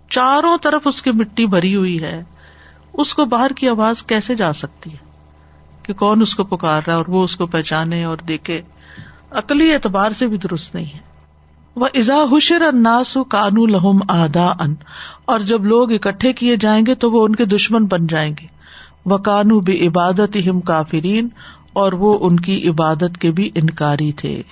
[0.09, 2.23] چاروں طرف اس کی مٹی بھری ہوئی ہے،
[2.93, 4.97] اس کو باہر کی آواز کیسے جا سکتی ہے؟
[5.83, 8.61] کہ کون اس کو پکار رہا ہے اور وہ اس کو پہچانے اور دیکھے؟
[9.31, 10.99] عقلی اعتبار سے بھی درست نہیں ہے۔
[11.75, 14.75] وہ ازا حشر اناس کانو لہم آدا ان
[15.25, 18.47] اور جب لوگ اکٹھے کیے جائیں گے تو وہ ان کے دشمن بن جائیں گے۔
[19.05, 21.29] وہ کانو بھی عبادت ہم کافرین،
[21.73, 24.43] اور وہ ان کی عبادت کے بھی انکاری تھے۔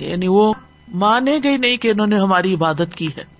[0.00, 0.54] یعنی وہ
[0.88, 3.39] مانے گئی نہیں کہ انہوں نے ہماری عبادت کی ہے۔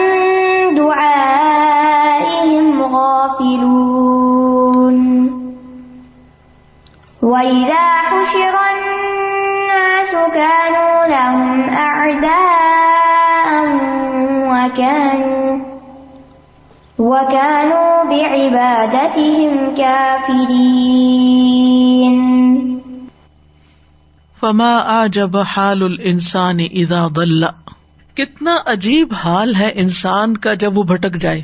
[7.41, 12.61] وإذا حشر الناس كانوا لهم أعداء
[16.99, 18.03] وكانوا
[24.39, 27.45] فما آ جب حال انسان ادا ضل۔
[28.15, 31.41] کتنا عجیب حال ہے انسان کا جب وہ بھٹک جائے۔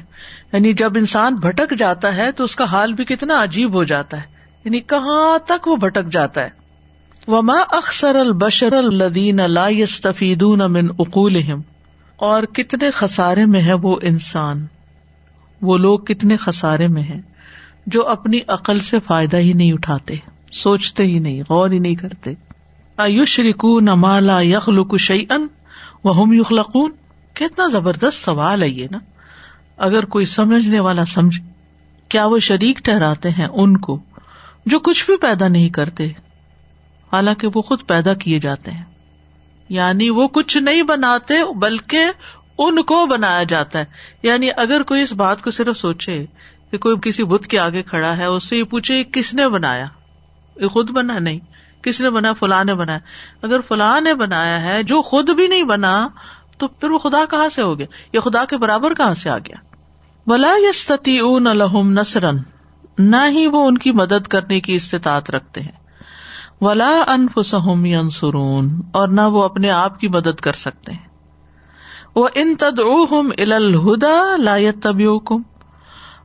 [0.53, 4.17] یعنی جب انسان بھٹک جاتا ہے تو اس کا حال بھی کتنا عجیب ہو جاتا
[4.17, 4.36] ہے۔
[4.67, 6.49] یعنی کہاں تک وہ بھٹک جاتا ہے۔
[7.27, 11.61] وما اکثر البشر الدین لا يستفيدون من اقولهم
[12.15, 14.65] اور کتنے خسارے میں ہے وہ انسان۔
[15.61, 17.21] وہ لوگ کتنے خسارے میں ہیں
[17.87, 20.15] جو اپنی عقل سے فائدہ ہی نہیں اٹھاتے،
[20.51, 22.33] سوچتے ہی نہیں، غور ہی نہیں کرتے۔
[22.97, 25.47] آیوش ریکو نمالا یخل شعی ان
[26.03, 26.91] وہ یخلقون
[27.33, 28.97] کتنا زبردست سوال ہے یہ نا۔
[29.77, 31.39] اگر کوئی سمجھنے والا سمجھ
[32.09, 33.99] کیا وہ شریک ٹہراتے ہیں ان کو؟
[34.67, 36.05] جو کچھ بھی پیدا نہیں کرتے،
[37.13, 38.83] حالانکہ وہ خود پیدا کیے جاتے ہیں۔
[39.69, 42.05] یعنی وہ کچھ نہیں بناتے، بلکہ
[42.57, 43.85] ان کو بنایا جاتا ہے۔
[44.23, 46.25] یعنی اگر کوئی اس بات کو صرف سوچے
[46.71, 49.85] کہ کوئی کسی بت کے آگے کھڑا ہے، اس سے یہ پوچھے کس نے بنایا؟
[50.55, 51.39] یہ خود بنا نہیں۔
[51.81, 52.99] کس نے بنا؟ فلاں نے بنایا
[53.41, 56.07] اگر فلاں نے بنایا ہے، جو خود بھی نہیں بنا،
[56.57, 59.37] تو پھر وہ خدا کہاں سے ہو گیا؟ یا خدا کے برابر کہاں سے آ
[59.37, 59.55] گیا؟
[60.27, 62.37] ولا یستی اون الحم نسرن
[62.97, 65.87] نہ ہی وہ ان کی مدد کرنے کی استطاعت رکھتے ہیں۔
[66.61, 71.07] ولا انفسم ینسرون اور نہ وہ اپنے آپ کی مدد کر سکتے ہیں۔
[72.15, 72.79] وہ ان تد
[73.37, 75.05] الہدا لایت طبی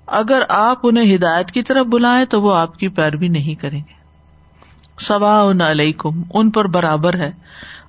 [0.07, 4.03] اگر آپ انہیں ہدایت کی طرف بلائیں تو وہ آپ کی پیروی نہیں کریں گے۔
[5.01, 7.31] سوا علیکم، ان پر برابر ہے۔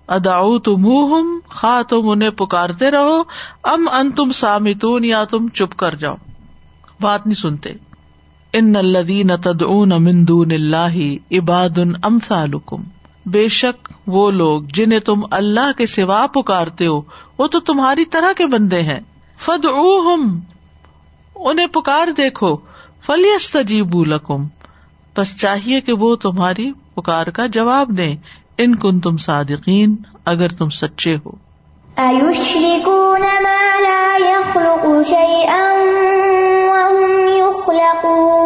[0.07, 0.87] اداؤ تم
[1.49, 3.23] خا تم انہیں پکارتے رہو،
[3.63, 6.15] ام ان تم سامتون، یا تم چپ کر جاؤ۔
[7.01, 7.69] بات نہیں سنتے۔
[8.53, 10.97] ان الدین تدعون من دون اللہ
[11.31, 12.83] عباد ام سالکم
[13.25, 17.01] بے شک وہ لوگ جنہیں تم اللہ کے سوا پکارتے ہو،
[17.37, 18.99] وہ تو تمہاری طرح کے بندے ہیں۔
[19.37, 19.65] فد
[21.35, 22.57] انہیں پکار دیکھو
[23.05, 23.55] فلیس
[24.05, 24.45] لکم۔
[25.17, 28.15] بس چاہیے کہ وہ تمہاری پکار کا جواب دیں۔
[28.57, 31.31] ان کن تم صادقین، اگر تم سچے ہو۔
[31.97, 35.73] ما لا يخلق شيئا
[36.69, 38.42] وهم يخلقون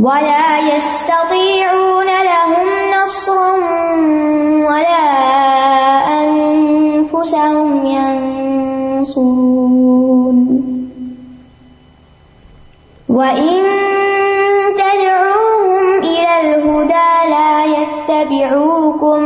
[0.00, 3.52] ولا يستطيعون لهم نصرا
[4.68, 5.08] ولا
[6.24, 7.86] أنفسهم
[8.96, 9.56] ينصرون.
[13.08, 13.56] وإن
[14.80, 19.22] تدعوهم إلى الهدى لا يتبعوكم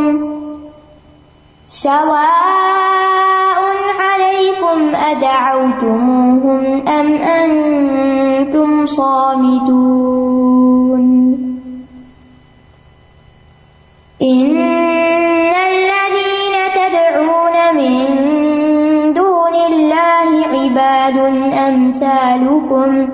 [1.66, 3.60] سواء
[4.00, 10.33] عليكم أدعوتموهم أم أنتم صامتون.
[14.24, 14.56] إن
[15.70, 18.04] الذين تدعون من
[19.12, 21.16] دون الله عباد
[21.68, 23.08] أمثالكم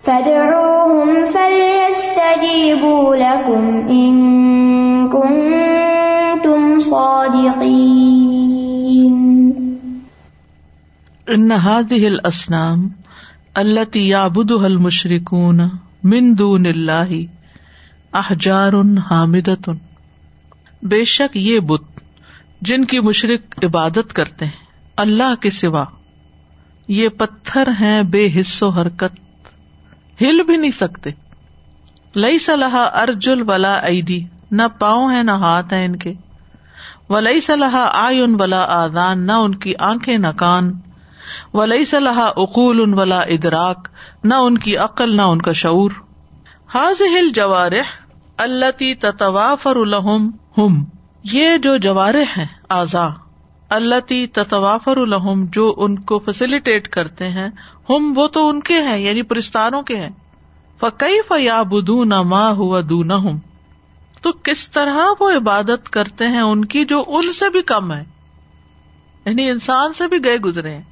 [0.00, 4.14] فادعوهم فليستجيبوا لكم إن
[5.08, 8.14] كنتم صادقين.
[11.34, 12.90] ان هذه الاصنام
[13.58, 15.70] التي يعبدها المشركون
[16.04, 17.28] من دون الله
[18.14, 18.72] احجار
[19.10, 19.72] حامدة
[20.82, 21.82] بے شک یہ بت
[22.60, 24.52] جن کی مشرق عبادت کرتے ہیں،
[24.96, 25.84] اللہ کے سوا۔
[26.88, 29.18] یہ پتھر ہیں بے حص و حرکت۔
[30.22, 31.10] ہل بھی نہیں سکتے۔
[32.16, 36.12] لئی صلاح ارجل ولا ایدی۔ نہ پاؤں ہے نہ ہاتھ ہیں ان کے۔
[37.08, 40.72] ولی صلاح آئن ولا آدان نہ ان کی آنکھیں نہ کان۔
[41.54, 43.88] ولی صلاح اقول ان ولا ادراک۔
[44.24, 45.90] نہ ان کی عقل، نہ ان کا شعور۔
[46.74, 48.03] حاض ہل جوارح
[48.36, 50.84] اللہ تتوافر الحم ہم،
[51.22, 53.08] یہ جو جوارح ہیں آزا
[53.68, 57.48] اللہ تتوافر الحم جو ان کو فیسلٹیٹ کرتے ہیں،
[57.90, 60.10] ہم وہ تو ان کے ہیں یعنی پرستانوں کے ہیں۔
[60.80, 63.38] فقی فیا بدو نہ ماں ہوا دون ہوں
[64.22, 68.04] تو کس طرح وہ عبادت کرتے ہیں ان کی جو ان سے بھی کم ہے؟
[69.26, 70.82] یعنی انسان سے بھی گئے گزرے ہیں۔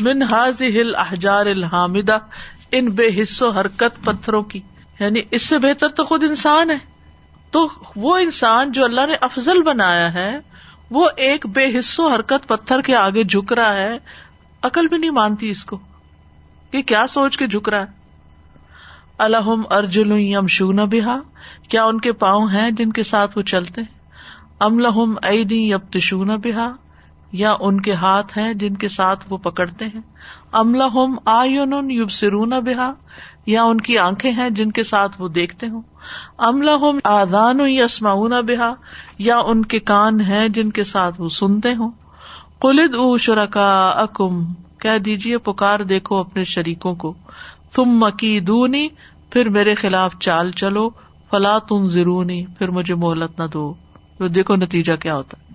[0.00, 2.18] من حاض ہل احجار الحامدہ،
[2.72, 4.60] ان بے حص و حرکت پتھروں کی۔
[5.00, 6.89] یعنی اس سے بہتر تو خود انسان ہے۔
[7.50, 10.38] تو وہ انسان جو اللہ نے افضل بنایا ہے،
[10.90, 13.98] وہ ایک بے حص و حرکت پتھر کے آگے جھک رہا ہے۔
[14.62, 15.78] عقل بھی نہیں مانتی اس کو
[16.70, 18.00] کہ کیا سوچ کے جھک رہا ہے۔
[19.18, 21.18] الحم ارجل یمشون بہا،
[21.68, 23.80] کیا ان کے پاؤں ہیں جن کے ساتھ وہ چلتے؟
[24.60, 26.72] ام لہم ایدی یبتشون بہا،
[27.32, 30.00] یا ان کے ہاتھ ہیں جن کے ساتھ وہ پکڑتے ہیں؟
[30.52, 32.94] ام لہم آئین یبصرون بہا
[33.46, 35.82] یا ان کی آنکھیں ہیں جن کے ساتھ وہ دیکھتے ہوں؟
[36.38, 38.74] ام لہم آدان یسمعون بہا،
[39.18, 41.90] یا ان کے کان ہیں جن کے ساتھ وہ سنتے ہوں؟
[42.60, 44.44] قلد او شرکا اکم
[44.78, 47.14] کہہ دیجیے پکار دیکھو اپنے شریکوں کو۔
[47.74, 48.88] تم مکی دونی
[49.30, 50.90] پھر میرے خلاف چال چلو،
[51.30, 53.74] فلا تم ضرونی پھر مجھے مہلت نہ دو۔
[54.18, 55.54] تو دیکھو نتیجہ کیا ہوتا ہے۔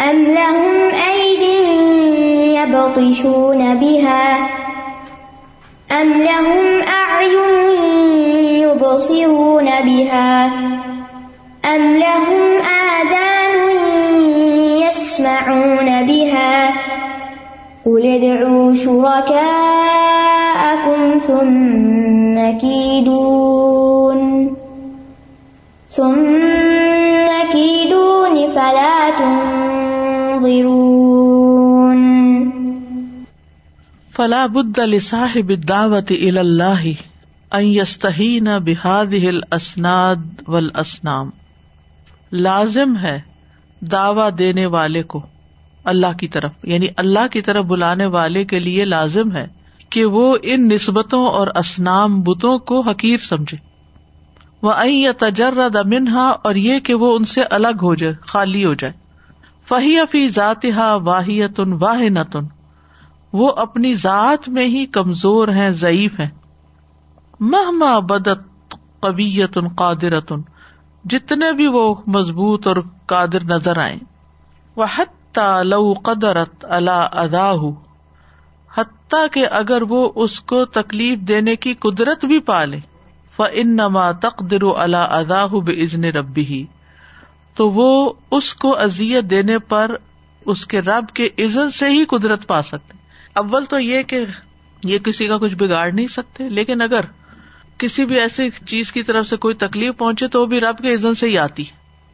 [0.00, 1.54] ألهم لهم
[2.64, 4.48] يبطشون بها
[5.92, 7.54] أم لهم أعين
[8.62, 10.46] يبصرون بها
[11.74, 12.40] أم لهم
[13.00, 13.54] آذان
[14.88, 16.70] يسمعون بها
[17.86, 19.38] قل ادعوا شركاءكم
[21.18, 24.20] ثم كيدون
[25.86, 29.63] ثم كيدون فلا تنظرون
[34.16, 36.94] فلا بد لصاحب الدعوة الى الله
[37.54, 41.30] ان يستهين بهذه الاسناد والاسنام
[42.32, 43.20] لازم ہے
[43.80, 45.20] دعوی دینے والے کو
[45.84, 49.46] اللہ کی طرف یعنی اللہ کی طرف بلانے والے کے لیے لازم ہے
[49.90, 53.58] کہ وہ ان نسبتوں اور اسنام بتوں کو حقیر سمجھے۔
[54.62, 54.72] وہ
[55.18, 59.03] تجرد منہا اور یہ کہ وہ ان سے الگ ہو جائے، خالی ہو جائے۔
[59.68, 60.66] فہی فی ذات
[61.04, 62.46] واحیتن واہ نتن
[63.32, 66.28] وہ اپنی ذات میں ہی کمزور ہیں، ضعیف ہیں۔
[67.40, 70.40] مہما بدت قبیتن قادرتن۔
[71.04, 73.96] جتنے بھی وہ مضبوط اور قادر نظر آئے
[74.76, 77.52] وہ حتی لو قدرت اللہ ادا
[78.76, 82.78] حتیٰ کہ اگر وہ اس کو تکلیف دینے کی قدرت بھی پالے۔
[83.38, 86.66] ان نما تقدر اللہ ادا بزن ربی ہی
[87.54, 89.94] تو وہ اس کو ازیت دینے پر
[90.46, 92.98] اس کے رب کے عزت سے ہی قدرت پا سکتے۔
[93.34, 94.20] اول تو یہ کہ
[94.84, 97.00] یہ کسی کا کچھ بگاڑ نہیں سکتے، لیکن اگر
[97.78, 100.94] کسی بھی ایسی چیز کی طرف سے کوئی تکلیف پہنچے تو وہ بھی رب کے
[100.94, 101.64] عزت سے ہی آتی۔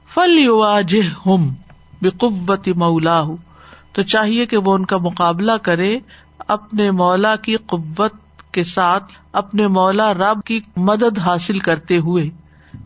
[0.08, 1.54] فل یو جہ ہم
[2.02, 3.22] بقوت مولا
[3.92, 5.98] تو چاہیے کہ وہ ان کا مقابلہ کرے
[6.38, 8.12] اپنے مولا کی قوت
[8.52, 12.30] کے ساتھ، اپنے مولا رب کی مدد حاصل کرتے ہوئے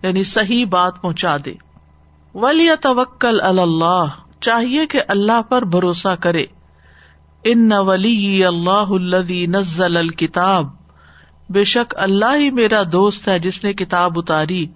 [0.02, 1.54] یعنی صحیح بات پہنچا دے۔
[2.34, 4.04] ولی توکل اللہ،
[4.40, 6.44] چاہیے کہ اللہ پر بھروسہ کرے۔
[7.44, 10.66] ان ولی اللہ الدی نزل الکتاب،
[11.50, 14.66] بے شک اللہ ہی میرا دوست ہے جس نے کتاب اتاری۔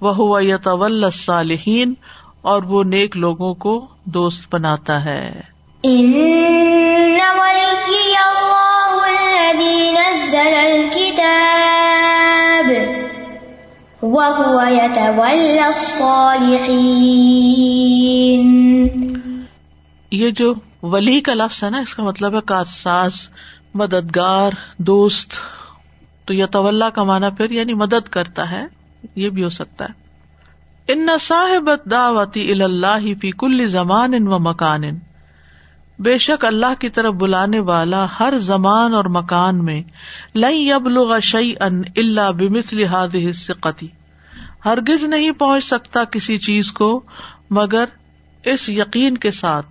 [0.00, 1.94] وہ یتول صالحین
[2.42, 5.40] اور وہ نیک لوگوں کو دوست بناتا ہے۔
[5.86, 6.14] إن
[7.38, 11.75] وليي الله الذي نزل الكتاب
[14.06, 16.66] وهو يتولى الصالحين.
[20.10, 23.28] یہ جو ولی کا لفظ ہے نا، اس کا مطلب ہے کارساز
[23.74, 25.30] مددگار، دوست.
[26.24, 28.66] تو یتولہ کا معنی پھر یعنی مدد کرتا ہے،
[29.16, 30.06] یہ بھی ہو سکتا ہے۔
[30.88, 34.82] ان صاحب دعوتی اللہ فی کل زمان و مکان
[35.98, 39.82] بے شک اللہ کی طرف بلانے والا ہر زمان اور مکان میں
[40.34, 40.88] لئی اب
[41.22, 43.10] شعی ان اللہ بمت لحاظ
[43.60, 43.88] قطی
[44.64, 47.02] ہرگز نہیں پہنچ سکتا کسی چیز کو،
[47.50, 47.84] مگر
[48.44, 49.66] اس یقین کے ساتھ،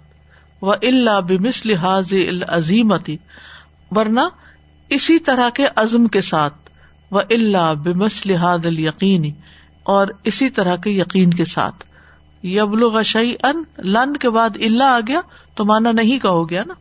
[0.61, 3.17] و اللہ بمس لحاظ العظیمتی
[3.91, 4.19] ورنہ
[4.89, 6.53] اسی طرح کے عزم کے ساتھ،
[7.11, 9.31] و اللہ بمس لحاظ القینی
[9.83, 11.85] اور اسی طرح کے یقین کے ساتھ۔
[12.43, 15.21] یبلغ شعی ان لن کے بعد اللہ آ گیا،
[15.55, 16.73] تو مانا نہیں کا ہو گیا نا۔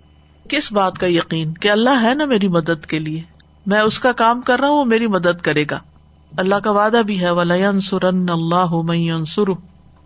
[0.49, 3.23] کس بات کا یقین؟ کہ اللہ ہے نا میری مدد کے لیے۔
[3.67, 5.81] میں اس کا کام کر رہا ہوں، وہ میری مدد کرے گا۔
[6.37, 8.27] اللہ کا وعدہ بھی ہے ولین سرن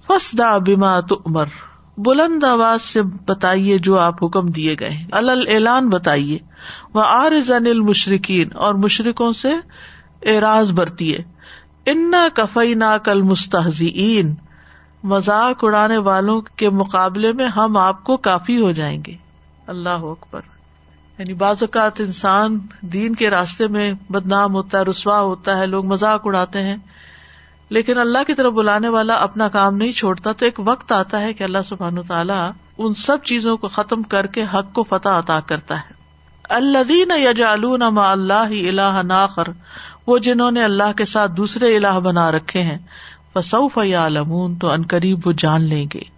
[0.07, 1.45] فسدا بما تمر
[1.99, 6.39] بلند آواز سے بتائیے جو آپ حکم دیے گئے اعلان بتائیے
[6.95, 9.53] وہ آرز انل مشرقین اور مشرقوں سے
[10.23, 11.19] اعراض برتیے
[11.87, 14.35] انا کفئی نا کل مستحزین
[15.03, 19.15] مذاق اڑانے والوں کے مقابلے میں ہم آپ کو کافی ہو جائیں گے۔
[19.67, 20.58] اللہ اکبر۔
[21.19, 25.87] یعنی بعض اوقات انسان دین کے راستے میں بدنام ہوتا ہے، رسوا ہوتا ہے، لوگ
[25.87, 26.77] مذاق اڑاتے ہیں۔
[27.69, 31.33] لیکن اللہ کی طرف بلانے والا اپنا کام نہیں چھوڑتا، تو ایک وقت آتا ہے
[31.33, 35.41] کہ اللہ سبحان تعالیٰ ان سب چیزوں کو ختم کر کے حق کو فتح عطا
[35.41, 35.99] کرتا ہے۔
[36.49, 39.45] اللہ یجالون ما اللہ اللہ ناخر
[40.07, 42.79] وہ جنہوں نے اللہ کے ساتھ دوسرے الہ بنا رکھے ہیں۔
[43.35, 46.18] فسوف یعلمون، تو ان قریب وہ جان لیں گے۔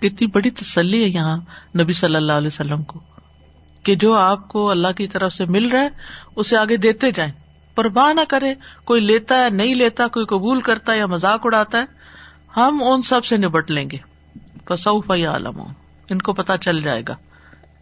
[0.00, 1.36] کتنی بڑی تسلی ہے یہاں
[1.78, 3.00] نبی صلی اللہ علیہ وسلم کو،
[3.82, 5.88] کہ جو آپ کو اللہ کی طرف سے مل رہا ہے،
[6.36, 7.32] اسے آگے دیتے جائیں۔
[7.74, 11.78] پرواہ نہ کرے، کوئی لیتا ہے، نہیں لیتا، کوئی قبول کرتا ہے یا مذاق اڑاتا
[11.78, 11.84] ہے،
[12.56, 13.96] ہم ان سب سے نبٹ لیں گے۔
[14.68, 15.60] فصوف یا عالم
[16.10, 17.16] ان کو پتا چل جائے گا۔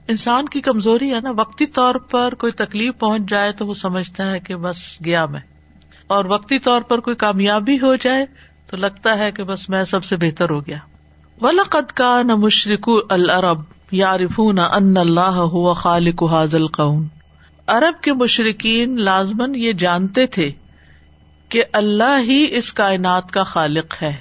[0.08, 4.30] انسان کی کمزوری ہے نا، وقتی طور پر کوئی تکلیف پہنچ جائے تو وہ سمجھتا
[4.30, 5.40] ہے کہ بس گیا میں۔
[6.06, 8.26] اور وقتی طور پر کوئی کامیابی ہو جائے
[8.66, 10.78] تو لگتا ہے کہ بس میں سب سے بہتر ہو گیا۔
[11.40, 13.60] ولقد کا نہ مشرق العرب
[13.92, 17.08] یارف ان اللہ ہوا خالق حاضل قون
[17.68, 20.52] ارب کے مشرقین لازمن یہ جانتے تھے
[21.48, 24.16] کہ اللہ ہی اس کائنات کا خالق ہے۔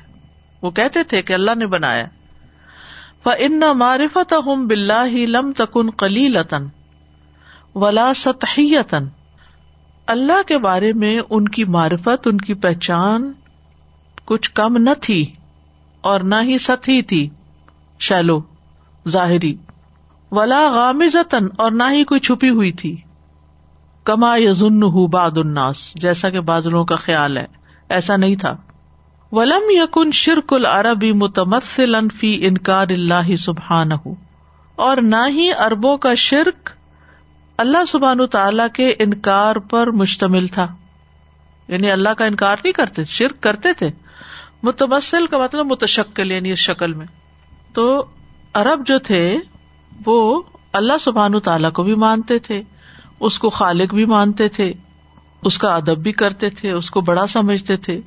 [0.61, 2.05] وہ کہتے تھے کہ اللہ نے بنایا۔
[3.25, 6.67] و ان معرفت ہم بلّہ لم تکن قلیلتن
[7.75, 9.07] ولا سطحیتن
[10.07, 13.31] اللہ کے بارے میں ان کی معرفت، ان کی پہچان
[14.25, 15.31] کچھ کم نہ تھی۔
[16.07, 17.29] اور نہ ہی سطحی تھی،
[17.99, 18.41] شیلو،
[19.07, 19.55] ظاہری۔
[20.31, 22.97] ولا غامزتن اور نہ ہی کوئی چھپی ہوئی تھی۔
[24.03, 27.45] کما یزن باد الناس، جیسا کہ بادلوں کا خیال ہے،
[27.89, 28.57] ایسا نہیں تھا۔
[29.31, 33.89] ولم یقن شرک العربی متمثل فی انکار اللہ سبحان
[34.75, 36.69] اور نہ ہی اربوں کا شرک
[37.57, 40.75] اللہ سبحان تعالی کے انکار پر مشتمل تھا۔
[41.67, 43.91] یعنی اللہ کا انکار نہیں کرتے، شرک کرتے تھے۔
[44.63, 47.05] متمسل کا مطلب متشکل یعنی اس شکل میں۔
[47.73, 48.05] تو
[48.55, 49.37] ارب جو تھے،
[50.05, 50.41] وہ
[50.73, 52.61] اللہ سبحان تعالیٰ کو بھی مانتے تھے،
[53.19, 54.73] اس کو خالق بھی مانتے تھے،
[55.41, 58.01] اس کا ادب بھی کرتے تھے، اس کو بڑا سمجھتے تھے۔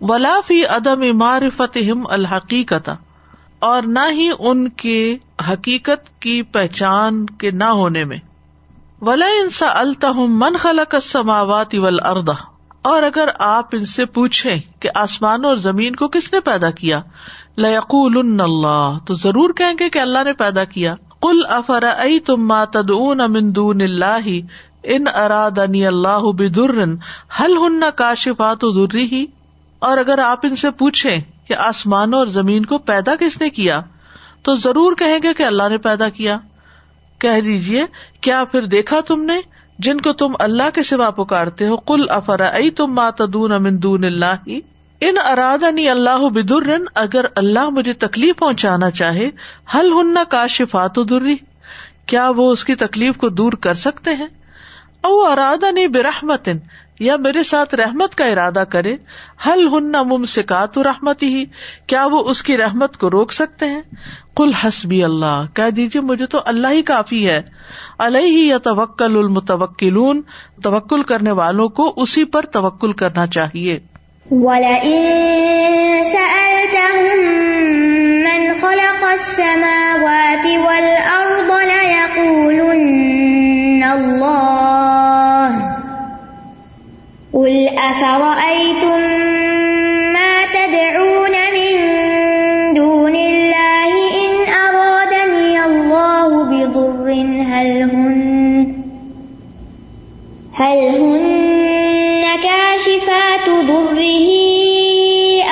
[0.00, 2.90] ولافی ادم معرفت ہم الحقیقت
[3.58, 5.16] اور نہ ہی ان کے
[5.52, 8.18] حقیقت کی پہچان کے نہ ہونے میں۔
[9.02, 12.28] ولا انسا التہم من خلق السماوات والارض
[12.82, 17.00] اور اگر آپ ان سے پوچھیں کہ آسمان اور زمین کو کس نے پیدا کیا
[17.58, 21.84] لقول اللہ تو ضرور کہیں گے کہ اللہ نے پیدا کیا۔ کل افر
[22.26, 24.28] تم ماتدون امن اللہ
[24.82, 26.82] ان ارادنی اللہ بدر
[27.40, 29.26] حل ہن کاشفات دری ہی
[29.78, 33.80] اور اگر آپ ان سے پوچھیں کہ آسمانوں اور زمین کو پیدا کس نے کیا،
[34.42, 36.38] تو ضرور کہیں گے کہ اللہ نے پیدا کیا۔
[37.18, 37.84] کہہ دیجیے
[38.20, 39.40] کیا پھر دیکھا تم نے؟
[39.78, 44.48] جن کو تم اللہ کے سوا پکارتے ہو کل افرا تم ماتدون امندون اللہ؟
[45.00, 49.30] ان ارادنی اللہ بدر اگر اللہ مجھے تکلیف پہنچانا چاہے
[49.74, 51.36] حل ہن کا شفات دری
[52.06, 54.26] کیا وہ اس کی تکلیف کو دور کر سکتے ہیں؟
[55.00, 56.48] او ارادنی برحمت
[57.02, 58.96] یا میرے ساتھ رحمت کا ارادہ کرے
[59.46, 61.44] حل ہن ممسکات رحمت ہی؟
[61.86, 63.80] کیا وہ اس کی رحمت کو روک سکتے ہیں؟
[64.36, 67.42] کل حسبی اللہ، کہہ دیجیے مجھے تو اللہ ہی کافی ہے۔
[67.98, 70.22] اللہ یا توکل المتوکلون،
[70.62, 73.78] توکل کرنے والوں کو اسی پر توکل کرنا چاہیے۔
[74.30, 75.02] وَلَئِن
[76.04, 77.26] سَأَلْتَهُم
[78.06, 82.72] مَّنْ خَلَقَ السَّمَاوَاتِ وَالْأَرْضَ لَيَقُولُنَّ
[83.86, 85.21] اللَّهُ
[87.32, 89.00] قُلْ أَفَرَأَيْتُم
[90.12, 91.74] مَّا تَدْعُونَ مِن
[92.74, 93.92] دُونِ اللَّهِ
[94.24, 94.32] إِنْ
[94.64, 97.08] أَرَادَنِيَ اللَّهُ بِضُرٍّ
[100.60, 104.28] هَلْ هُنَّ كَاشِفَاتُ ضُرِّهِ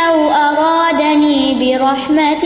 [0.08, 0.18] أَوْ
[0.48, 2.44] أَرَادَنِي بِرَحْمَةٍ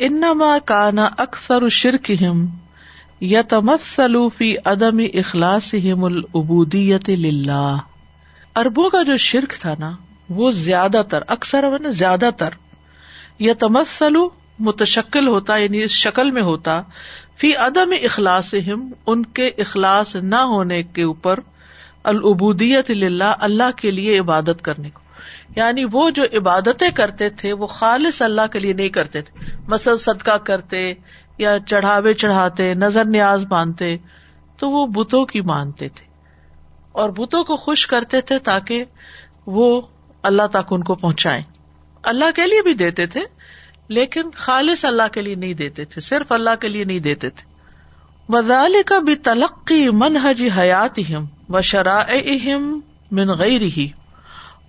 [0.00, 2.46] انما کانا اکثر شرکہم
[3.20, 7.76] یتمثل فی عدم اخلاصہم العبودیت للہ.
[8.56, 9.92] اربوں کا جو شرک تھا نا،
[10.30, 12.48] وہ زیادہ تر، اکثر زیادہ تر
[13.40, 14.16] یتمثل
[14.58, 16.82] متشکل ہوتا یعنی اس شکل میں ہوتا
[17.36, 18.54] فی عدم اخلاص
[19.06, 21.40] ان کے اخلاص نہ ہونے کے اوپر
[22.04, 25.00] العبودیت للہ، اللہ کے لیے عبادت کرنے کو۔
[25.56, 29.96] یعنی وہ جو عبادتیں کرتے تھے، وہ خالص اللہ کے لیے نہیں کرتے تھے۔ مسل
[29.96, 30.94] صدقہ کرتے
[31.38, 33.96] یا چڑھاوے چڑھاتے، نظر نیاز مانتے،
[34.56, 36.06] تو وہ بتوں کی مانتے تھے۔
[36.92, 38.84] اور بتوں کو خوش کرتے تھے تاکہ
[39.46, 39.80] وہ
[40.22, 41.42] اللہ تک ان کو پہنچائے
[42.02, 43.20] اللہ کے لیے بھی دیتے تھے
[43.88, 47.56] لیکن خالص اللہ کے لیے نہیں دیتے تھے، صرف اللہ کے لیے نہیں دیتے تھے۔
[48.28, 51.00] وزال کا بھی تلقی منہج حیات
[51.48, 52.80] و شرائم
[53.10, 53.88] من غیر ہی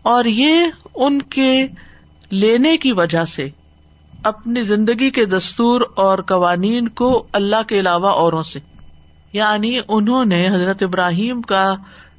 [0.01, 1.68] اور یہ ان کے
[2.30, 3.49] لینے کی وجہ سے
[4.24, 8.59] اپنی زندگی کے دستور اور قوانین کو اللہ کے علاوہ اوروں سے۔
[9.34, 11.76] یعنی انہوں نے حضرت ابراہیم کا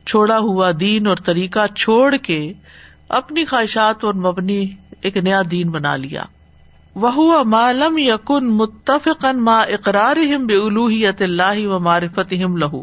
[0.07, 2.53] چھوڑا ہوا دین اور طریقہ چھوڑ کے
[3.09, 4.67] اپنی خواہشات اور مبنی
[5.01, 6.23] ایک نیا دین بنا لیا۔
[7.01, 12.83] وہ معلوم یقن متفق ما اقرار بے الوحیت اللہ و معرفت لہو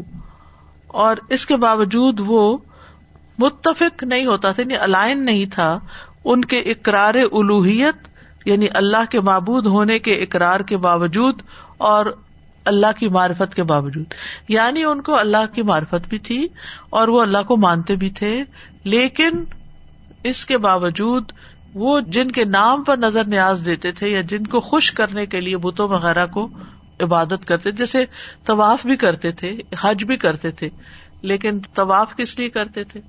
[0.86, 2.58] اور اس کے باوجود وہ
[3.38, 5.78] متفق نہیں ہوتا تھا یعنی الائن نہیں تھا
[6.24, 8.08] ان کے اقرار الوحیت
[8.44, 11.42] یعنی اللہ کے معبود ہونے کے اقرار کے باوجود
[11.78, 12.06] اور
[12.64, 14.14] اللہ کی معرفت کے باوجود۔
[14.48, 16.48] یعنی ان کو اللہ کی معرفت بھی تھی
[16.90, 18.44] اور وہ اللہ کو مانتے بھی تھے،
[18.84, 19.44] لیکن
[20.22, 21.32] اس کے باوجود
[21.78, 25.40] وہ جن کے نام پر نظر نیاز دیتے تھے یا جن کو خوش کرنے کے
[25.40, 26.48] لیے بتوں وغیرہ کو
[27.00, 28.04] عبادت کرتے جیسے
[28.44, 30.68] طواف بھی کرتے تھے، حج بھی کرتے تھے،
[31.22, 33.00] لیکن طواف کس لیے کرتے تھے؟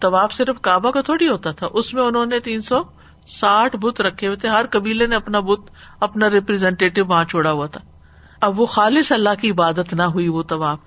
[0.00, 2.82] طواف صرف کعبہ کا تھوڑی ہوتا تھا، اس میں انہوں نے تین سو
[3.26, 5.60] ساٹھ بت رکھے ہوئے تھے، ہر قبیلے نے اپنا بت،
[6.00, 7.80] اپنا ریپرزینٹیو وہاں چھوڑا ہوا تھا۔
[8.40, 10.78] اب وہ خالص اللہ کی عبادت نہ ہوئی وہ طواف۔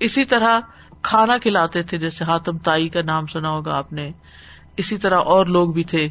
[0.00, 0.60] اسی طرح
[1.02, 4.10] کھانا کھلاتے تھے، جیسے ہاتم تائی کا نام سنا ہوگا آپ نے۔
[4.76, 6.08] اسی طرح اور لوگ بھی تھے۔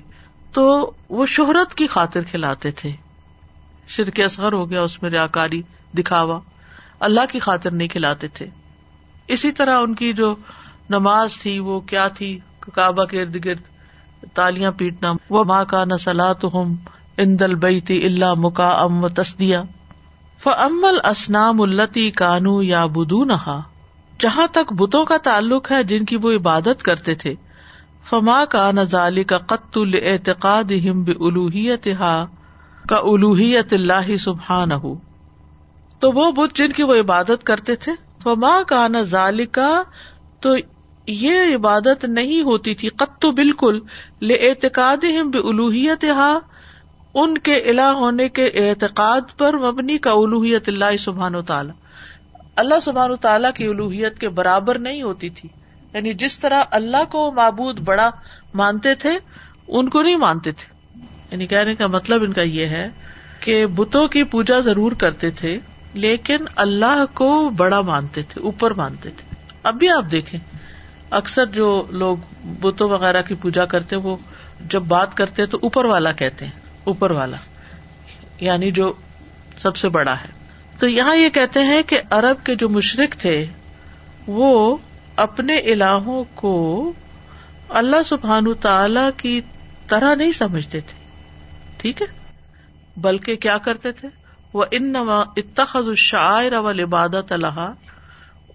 [0.54, 2.92] تو وہ شہرت کی خاطر کھلاتے تھے۔
[3.88, 5.62] شرک اصغر ہو گیا، اس میں ریا کاری
[5.98, 6.40] دکھاوا
[7.00, 8.46] اللہ کی خاطر نہیں کھلاتے تھے۔
[9.28, 10.36] اسی طرح ان کی جو
[10.90, 13.62] نماز تھی، وہ کیا تھی؟ کعبہ کے ارد گرد
[14.34, 16.76] تالیاں پیٹنا۔ وہ ماں کا نسلا تو ہم
[17.18, 19.64] ان دل بئی تھی اللہ مکا ام و تسدیا
[20.44, 23.62] فمل اسنام التی کانو یا بدو نہا
[24.20, 27.36] جہاں تک بتوں کا تعلق ہے، جن کی وہ عبادت کرتے تھے
[28.06, 32.26] فما کا نزالی کا قطل اعتقاد ہم بلوحیت ہا
[32.90, 34.96] کا الوحیت اللہ سبحان ہو
[36.00, 37.92] تو وہ بت جن کی وہ عبادت کرتے تھے،
[38.24, 39.84] فما کا نزالی کا
[40.40, 40.50] تو
[41.08, 43.80] یہ عبادت نہیں ہوتی تھی، قط بالکل
[44.22, 46.40] لے اعتقاد الوحیت ہا
[47.14, 51.74] ان کے الہ ہونے کے اعتقاد پر مبنی کا الوحیت اللہ سبحان و تعالیٰ
[52.56, 55.50] اللہ سبحان و تعالیٰ کی الوحیت کے برابر نہیں ہوتی تھی۔
[55.94, 58.10] یعنی جس طرح اللہ کو معبود بڑا
[58.54, 59.18] مانتے تھے،
[59.68, 61.00] ان کو نہیں مانتے تھے۔
[61.32, 62.90] یعنی کہنے کا مطلب ان کا یہ ہے
[63.40, 65.60] کہ بتوں کی پوجا ضرور کرتے تھے،
[65.94, 70.40] لیکن اللہ کو بڑا مانتے تھے، اوپر مانتے تھے۔ اب بھی آپ دیکھیں،
[71.10, 74.18] اکثر جو لوگ بتوں وغیرہ کی پوجا کرتے وہ
[74.70, 76.52] جب بات کرتے تو اوپر والا کہتے ہیں،
[76.84, 77.38] اوپر والا۔
[78.40, 78.94] یعنی جو
[79.58, 80.48] سب سے بڑا ہے۔
[80.80, 83.46] تو یہاں یہ کہتے ہیں کہ ارب کے جو مشرق تھے،
[84.28, 84.78] وہ
[85.16, 86.94] اپنے الہوں کو
[87.70, 89.42] اللہ سبحان تعالی کی
[89.88, 91.04] طرح نہیں سمجھتے تھے۔
[91.78, 92.08] ٹھیک ہے؟
[92.98, 94.08] بلکہ کیا کرتے تھے؟
[94.54, 94.94] وہ ان
[95.38, 97.74] اتخذ الشاعر اول عبادت اللہ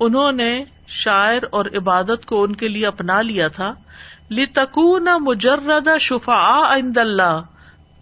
[0.00, 3.74] انہوں نے شاعر اور عبادت کو ان کے لیے اپنا لیا تھا۔
[4.30, 7.42] لتکون مجرد شفا عند اللہ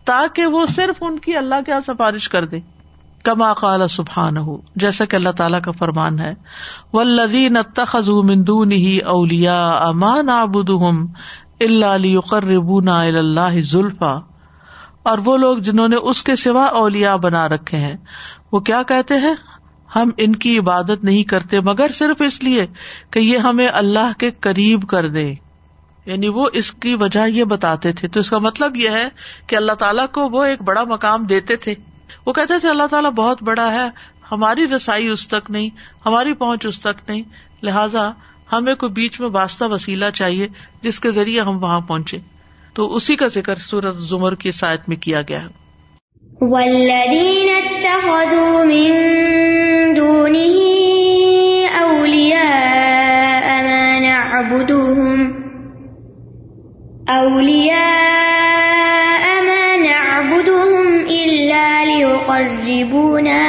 [0.05, 2.59] تاکہ وہ صرف ان کی اللہ کیا سفارش کر دے
[3.27, 6.35] کما قال سبحان ہو جیسا کہ اللہ تعالیٰ کا فرمان ہے
[6.93, 11.05] ولدین اتخذ من دونه اولیاء اما نعبدهم
[11.61, 14.15] الا ليقربونا الى الله زلفا
[15.03, 17.97] اور وہ لوگ جنہوں نے اس کے سوا اولیا بنا رکھے ہیں،
[18.53, 19.35] وہ کیا کہتے ہیں؟
[19.97, 22.67] ہم ان کی عبادت نہیں کرتے، مگر صرف اس لیے
[23.11, 25.35] کہ یہ ہمیں اللہ کے قریب کر دے
[26.07, 29.09] یعنی وہ اس کی وجہ یہ بتاتے تھے۔ تو اس کا مطلب یہ ہے
[29.47, 31.75] کہ اللہ تعالیٰ کو وہ ایک بڑا مقام دیتے تھے۔
[32.27, 33.89] وہ کہتے تھے، اللہ تعالیٰ بہت بڑا ہے،
[34.33, 35.71] ہماری رسائی اس تک نہیں،
[36.07, 37.23] ہماری پہنچ اس تک نہیں،
[37.63, 38.11] لہذا
[38.53, 40.49] ہمیں کوئی بیچ میں واسطہ وسیلہ چاہیے
[40.83, 42.19] جس کے ذریعے ہم وہاں پہنچے
[42.75, 45.49] تو اسی کا ذکر سورت زمر کی سائت میں کیا گیا ہے۔
[46.41, 48.91] والذين اتخذوا من
[49.97, 50.57] دونه
[51.83, 55.19] أولياء ما نعبدهم
[57.09, 58.36] أولياء
[62.31, 63.41] إلا ليقربونا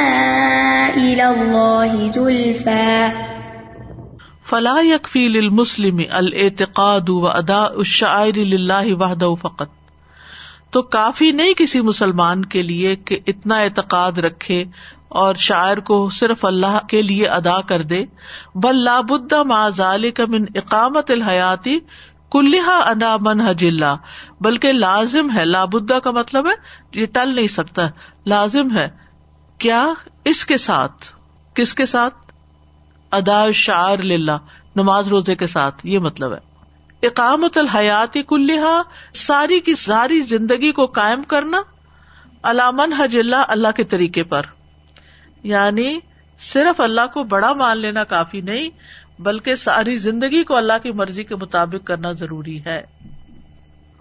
[0.96, 3.08] إلى الله زلفا.
[4.50, 9.68] فلا يكفي للمسلم الاعتقاد واداء الشعائر لله وحده فقط.
[10.70, 14.64] تو کافی نہیں کسی مسلمان کے لیے کہ اتنا اعتقاد رکھے
[15.08, 18.04] اور شاعر کو صرف اللہ کے لیے ادا کر دے.
[18.54, 21.78] بل لابدا معذال کا من اقامت الحیاتی
[22.30, 23.96] کلحا انا من حج اللہ،
[24.40, 26.52] بلکہ لازم ہے لابدا کا مطلب ہے،
[27.00, 27.88] یہ ٹل نہیں سکتا،
[28.26, 28.88] لازم ہے۔
[29.58, 29.86] کیا؟
[30.24, 31.06] اس کے ساتھ۔
[31.54, 32.14] کس کے ساتھ؟
[33.10, 34.36] ادا شاعر للہ،
[34.76, 36.48] نماز روزے کے ساتھ، یہ مطلب ہے۔
[37.02, 38.82] اقامت الحیات کلحا
[39.14, 41.60] ساری کی ساری زندگی کو قائم کرنا
[42.42, 44.42] علامن حج اللہ اللہ کے طریقے پر۔
[45.42, 45.98] یعنی
[46.40, 48.70] صرف اللہ کو بڑا مان لینا کافی نہیں
[49.18, 52.82] بلکہ ساری زندگی کو اللہ کی مرضی کے مطابق کرنا ضروری ہے۔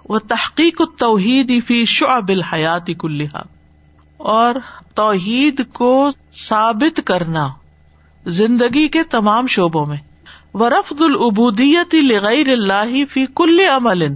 [0.09, 3.41] وہ تحقیق توحید فی شعب الحیات کلحا
[4.17, 4.55] اور
[4.95, 7.49] توحید کو ثابت کرنا
[8.25, 9.97] زندگی کے تمام شعبوں میں۔
[10.53, 14.15] ورفد العبودیت لغیر اللہ فی کل عمل۔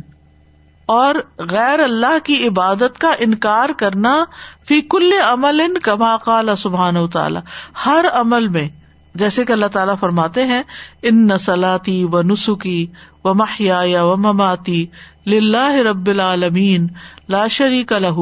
[0.86, 4.24] اور غیر اللہ کی عبادت کا انکار کرنا
[4.68, 7.40] فی کل عمل کما قال سبحان تعالی۔
[7.86, 8.70] ہر عمل میں
[9.16, 10.64] جیسے کہ اللہ تعالیٰ فرماتے ہیں
[11.02, 12.86] ان نسلاتی و نسخی
[13.24, 14.86] و محیا و مماتی
[15.26, 16.88] لاہ رب العالمین
[17.30, 18.20] لا شریک لہ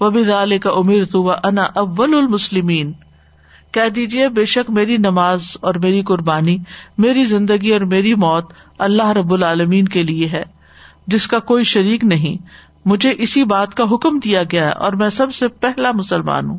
[0.00, 2.92] و بدال کا امیر تو انا اول المسلمین
[3.70, 6.58] کہہ دیجیے بے شک میری نماز اور میری قربانی،
[6.98, 10.42] میری زندگی اور میری موت اللہ رب العالمین کے لیے ہے،
[11.06, 12.42] جس کا کوئی شریک نہیں۔
[12.84, 16.58] مجھے اسی بات کا حکم دیا گیا ہے اور میں سب سے پہلا مسلمان ہوں۔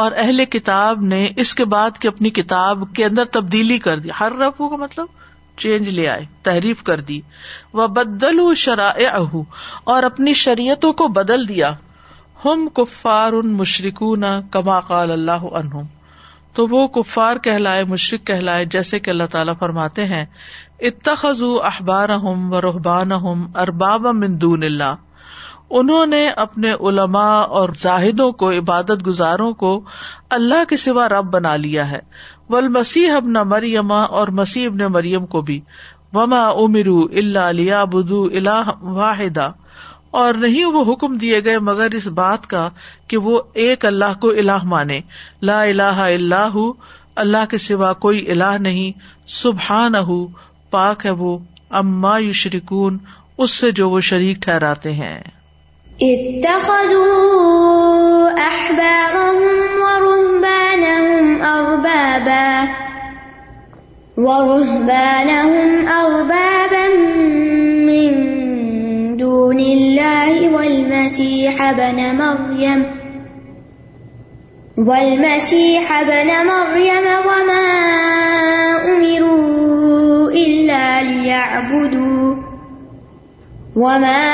[0.00, 4.08] اور اہل کتاب نے اس کے بعد کہ اپنی کتاب کے اندر تبدیلی کر دی۔
[4.20, 5.06] ہر رفو کا مطلب
[5.56, 7.20] چینج لے آئے، تحریف کر دی۔
[7.72, 9.18] وہ بدل شرائع
[9.84, 11.72] اور اپنی شریعتوں کو بدل دیا۔
[12.44, 15.82] ہم کفار ان مشرقون کما قال اللہ عنہم۔
[16.54, 20.24] تو وہ کفار کہلائے مشرق کہلائے، جیسے کہ اللہ تعالیٰ فرماتے ہیں۔
[20.80, 24.94] اتخذ احبار ہم و رحبان ہم ارباب مندون اللہ۔
[25.70, 29.80] انہوں نے اپنے علماء اور زاہدوں کو، عبادت گزاروں کو
[30.30, 31.98] اللہ کے سوا رب بنا لیا ہے۔
[32.48, 35.60] ول مسیح ابن مریما اور مسیح ابن مریم کو بھی۔
[36.12, 39.50] وما امرو اللہ علیہ بدو اللہ واحدہ۔
[40.10, 42.68] اور نہیں وہ حکم دیے گئے مگر اس بات کا
[43.08, 45.00] کہ وہ ایک اللہ کو اللہ مانے۔
[45.42, 46.56] لا الہ اللہ
[47.16, 48.98] اللہ کے سوا کوئی اللہ نہیں۔
[49.28, 49.92] سبحان
[50.70, 51.38] پاک ہے وہ۔
[51.70, 52.98] اما یشرکون،
[53.38, 55.22] اس سے جو وہ شریک ٹھہراتے ہیں۔
[56.02, 57.10] اتخذوا
[58.30, 62.68] احبارهم ورهبانهم اربابا
[64.18, 66.86] ورهبانهم أربابا
[67.86, 68.10] من
[69.16, 72.84] دون الله والمسيح ابن مريم
[74.76, 77.68] والمسيح ابن مريم وما
[78.84, 82.39] أمروا إلا ليعبدوا
[83.76, 84.26] وما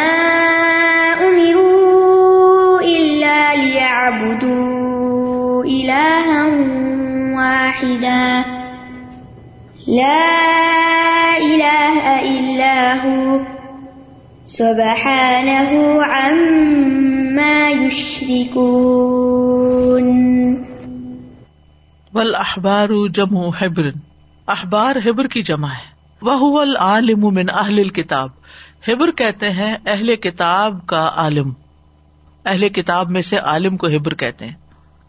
[1.21, 6.47] أمروا إلا ليعبدوا إلها
[7.37, 8.45] واحدا
[9.89, 13.41] لا إله إلا هو
[14.47, 19.37] سبحانه عما يشركون
[22.15, 23.91] والاحبار جمع حبر،
[24.47, 28.29] احبار حبر کی جمع ہے۔ وہ العالم من اہل الکتاب
[28.89, 31.53] حبر کہتے ہیں اہل کتاب کا عالم۔
[32.45, 34.53] اہل کتاب میں سے عالم کو حبر کہتے ہیں۔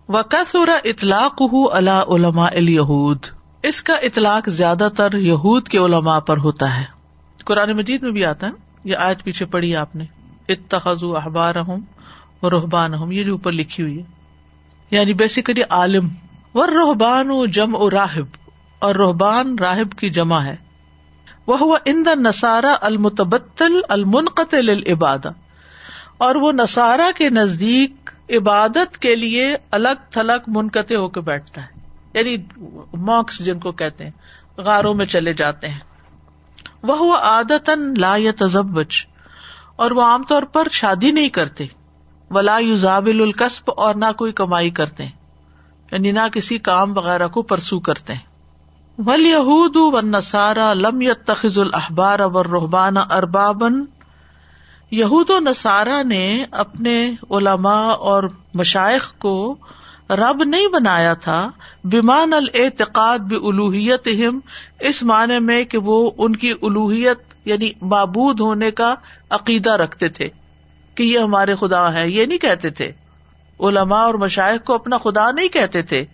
[0.08, 3.18] وہ کثر اطلاق اللہ علماء الہود
[3.64, 6.86] اس کا اطلاق زیادہ تر یہود کے علماء پر ہوتا ہے۔
[7.46, 8.52] قرآن مجید میں بھی آتا ہے
[8.84, 10.06] یہ آج پیچھے پڑھی آپ نے۔
[10.50, 11.78] اتخذ احبار ہوں
[12.40, 14.04] اور رحبان ہوں یہ جو اوپر لکھی ہوئی ہے۔
[14.92, 16.08] یعنی بیسیکلی عالم۔
[16.56, 18.26] و رحبان جم و راہب
[18.80, 20.67] اور رحبان راہب کی جمع ہے۔
[21.48, 24.58] وہ اند نسارا المتبتل المنقطع
[24.92, 25.18] عباد
[26.18, 31.68] اور وہ نسارا کے نزدیک عبادت کے لیے الگ تھلگ منقطع ہو کے بیٹھتا ہے۔
[32.14, 32.36] یعنی
[32.94, 34.12] ماکس جن کو کہتے ہیں،
[34.58, 35.80] غاروں میں چلے جاتے ہیں۔
[36.84, 39.08] وہ عادت لا یا تزبچ
[39.76, 41.66] اور وہ عام طور پر شادی نہیں کرتے۔
[42.32, 45.04] ولا یوزابل القسب اور نہ کوئی کمائی کرتے۔
[45.92, 48.37] یعنی نہ کسی کام وغیرہ کو پرسو کرتے۔ ہیں
[49.06, 53.84] ول یہود و نسارا لم تخذ الحبار اب رحبان اربابن
[54.92, 58.24] یہود و نسارا نے اپنے علماء اور
[58.54, 59.56] مشائق کو
[60.10, 61.50] رب نہیں بنایا تھا
[61.84, 64.08] بیمان العتقاد بھی الوحیت
[64.80, 68.96] اس معنی میں کہ وہ ان کی الوحیت یعنی معبود ہونے کا
[69.30, 70.30] عقیدہ رکھتے تھے
[70.96, 72.92] کہ یہ ہمارے خدا ہے یہ نہیں کہتے تھے۔
[73.60, 76.06] علماء اور مشائق کو اپنا خدا نہیں کہتے تھے۔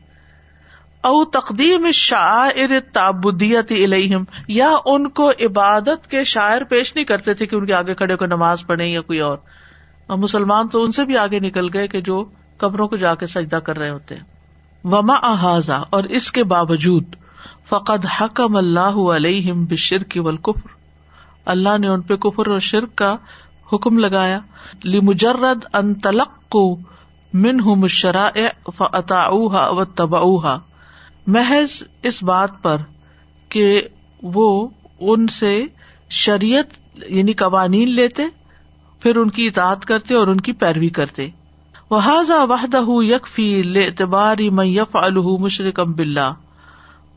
[1.04, 7.46] او تقدیم شاعر تابدیت الہم یا ان کو عبادت کے شاعر پیش نہیں کرتے تھے
[7.46, 9.38] کہ ان کے آگے کھڑے کو نماز پڑھے یا کوئی اور۔
[10.10, 12.24] مسلمان تو ان سے بھی آگے نکل گئے کہ جو
[12.58, 14.16] قبروں کو جا کے سجدہ کر رہے ہوتے
[14.84, 17.16] وما احاذا اور اس کے باوجود،
[17.70, 20.72] فقد حکم اللہ علیہم بشر کی ولکفر
[21.46, 23.16] اللہ نے ان پہ کفر اور شرک کا
[23.74, 24.40] حکم لگایا۔
[24.84, 26.56] لی مجرد ان تلق
[27.34, 28.30] من ہوں شرا
[28.78, 30.20] فتا و تبا
[31.28, 32.78] محض اس بات پر
[33.50, 33.82] کہ
[34.24, 34.68] وہ
[35.00, 35.64] ان سے
[36.10, 36.66] شریعت
[37.08, 38.24] یعنی قوانین لیتے،
[39.00, 41.30] پھر ان کی اطاعت کرتے اور ان کی پیروی کرتے۔
[41.92, 46.34] وحضا وحدہ یکفی اعتباری میں یف الح مشرقم بلّہ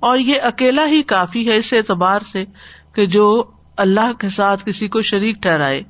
[0.00, 2.44] اور یہ اکیلا ہی کافی ہے اس اعتبار سے
[2.92, 3.44] کہ جو
[3.76, 5.82] اللہ کے ساتھ کسی کو شریک ٹھہرائے۔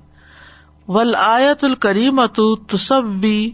[0.88, 3.50] ول آیت الکریم تصوی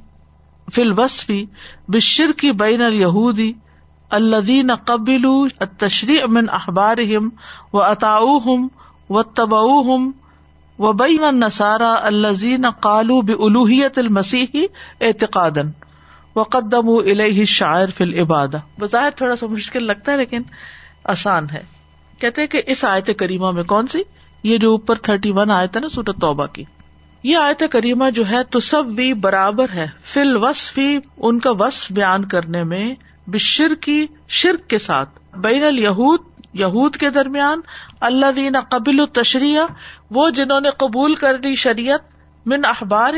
[0.74, 1.46] فل وصفی
[1.88, 3.52] بشر کی بین الہودی
[4.12, 5.48] الدین قبل
[5.78, 6.96] تشریح امن اخبار
[7.72, 8.68] و اطاؤ ہم
[9.10, 10.10] و تبا ہم
[10.78, 14.66] و بین نسارا الزین قالو بلوحیت المسیحی
[15.00, 15.58] اعتقاد
[16.36, 20.42] و قدم الہ شاعر فل عبادہ بظاہر تھوڑا سا مشکل لگتا ہے لیکن
[21.04, 21.62] آسان ہے۔
[22.18, 24.02] کہتے کہ اس آیت کریمہ میں کون سی؟
[24.42, 26.64] یہ جو اوپر تھرٹی ون آئے تھا نا سورت توبہ کی۔
[27.22, 31.92] یہ آیت کریمہ جو ہے تو سب بھی برابر ہے۔ فل وصفی ان کا وصف
[31.92, 32.94] بیان کرنے میں
[33.26, 36.20] بشر کی شرک کے ساتھ۔ بین الہود
[36.54, 37.60] یہود کے درمیان
[38.00, 39.60] اللہ دین قبل و تشریح
[40.10, 42.00] وہ جنہوں نے قبول کر لی شریعت،
[42.46, 43.14] من اخبار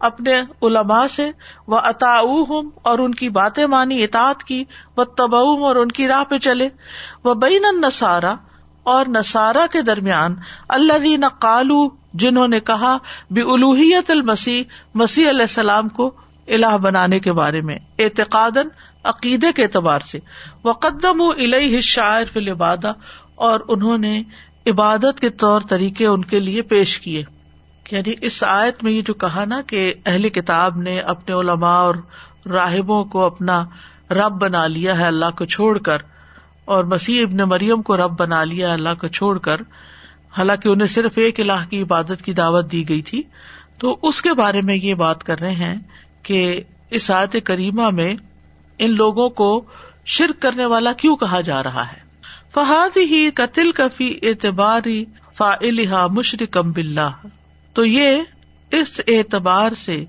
[0.00, 1.30] اپنے علماء سے
[1.66, 2.14] وہ اتا
[2.82, 4.64] اور ان کی باتیں مانی اطاط کی
[4.96, 6.68] وہ تبا اور ان کی راہ پہ چلے۔
[7.24, 8.34] وہ بین نسارا
[8.82, 10.34] اور نسارا کے درمیان
[10.68, 12.96] اللہ دین قالو جنہوں نے کہا
[13.30, 14.62] بے الوحیت المسیح،
[14.94, 16.10] مسیح علیہ السلام کو
[16.48, 18.56] الہ بنانے کے بارے میں اعتقاد
[19.04, 20.18] عقیدے کے اعتبار سے۔
[20.64, 22.92] وہ قدم الہ شاعر فل عبادہ
[23.34, 24.22] اور انہوں نے
[24.66, 27.24] عبادت کے طور طریقے ان کے لیے پیش کیے۔
[27.90, 31.94] یعنی اس آیت میں یہ جو کہا نا کہ اہل کتاب نے اپنے علماء اور
[32.46, 33.64] راہبوں کو اپنا
[34.10, 35.96] رب بنا لیا ہے اللہ کو چھوڑ کر،
[36.64, 39.60] اور مسیح ابن مریم کو رب بنا لیا اللہ کو چھوڑ کر،
[40.38, 43.22] حالانکہ انہیں صرف ایک الہ کی عبادت کی دعوت دی گئی تھی۔
[43.78, 45.74] تو اس کے بارے میں یہ بات کر رہے ہیں
[46.22, 48.14] کہ اس آیت کریمہ میں
[48.78, 49.64] ان لوگوں کو
[50.06, 51.98] شرک کرنے والا کیوں کہا جا رہا ہے؟
[52.54, 55.04] فہاد ہی قتل کفی اعتباری
[55.34, 57.10] فا مشرقم بلّہ
[57.72, 58.22] تو یہ
[58.70, 60.04] اس اعتبار سے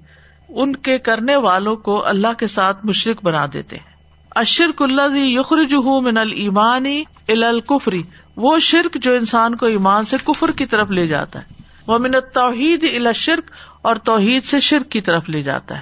[0.49, 3.95] ان کے کرنے والوں کو اللہ کے ساتھ مشرق بنا دیتے ہیں۔
[4.36, 8.03] اشرک اللہ یخرج من المانی الکفری
[8.36, 12.11] وہ شرک جو انسان کو ایمان سے کفر کی طرف لے جاتا ہے۔ وہ من
[12.34, 13.51] توحید الا شرک
[13.82, 15.82] اور توحید سے شرک کی طرف لے جاتا ہے۔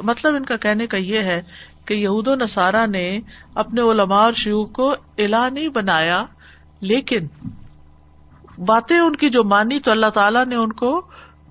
[0.00, 1.42] مطلب ان کا کہنے کا یہ ہے
[1.84, 3.20] کہ یہود و نصارہ نے
[3.54, 6.24] اپنے علماء اور شیوخ کو الا نہیں بنایا،
[6.80, 7.26] لیکن
[8.64, 11.06] باتیں ان کی جو مانی تو اللہ تعالیٰ نے ان کو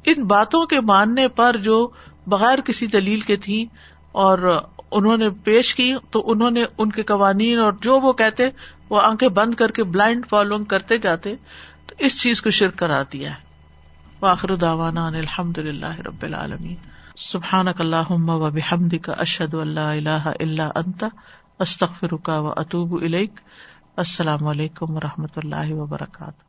[0.05, 1.89] ان باتوں کے ماننے پر جو
[2.27, 3.65] بغیر کسی دلیل کے تھی
[4.11, 4.61] اور
[4.91, 8.49] انہوں نے پیش کی، تو انہوں نے ان کے قوانین اور جو وہ کہتے،
[8.89, 11.35] وہ آنکھیں بند کر کے بلائنڈ فالوئنگ کرتے جاتے،
[11.87, 13.53] تو اس چیز کو شرک کرا دیا ہے۔
[14.21, 20.61] واخر داوانا الحمد للہ رب العالمین۔ سبحان اللہ و بحمد کا اشد اللہ اللہ اللہ
[20.75, 21.03] انت
[21.59, 23.03] استخر کا و اطوب
[23.95, 26.42] السلام علیکم و رحمۃ اللہ وبرکاتہ۔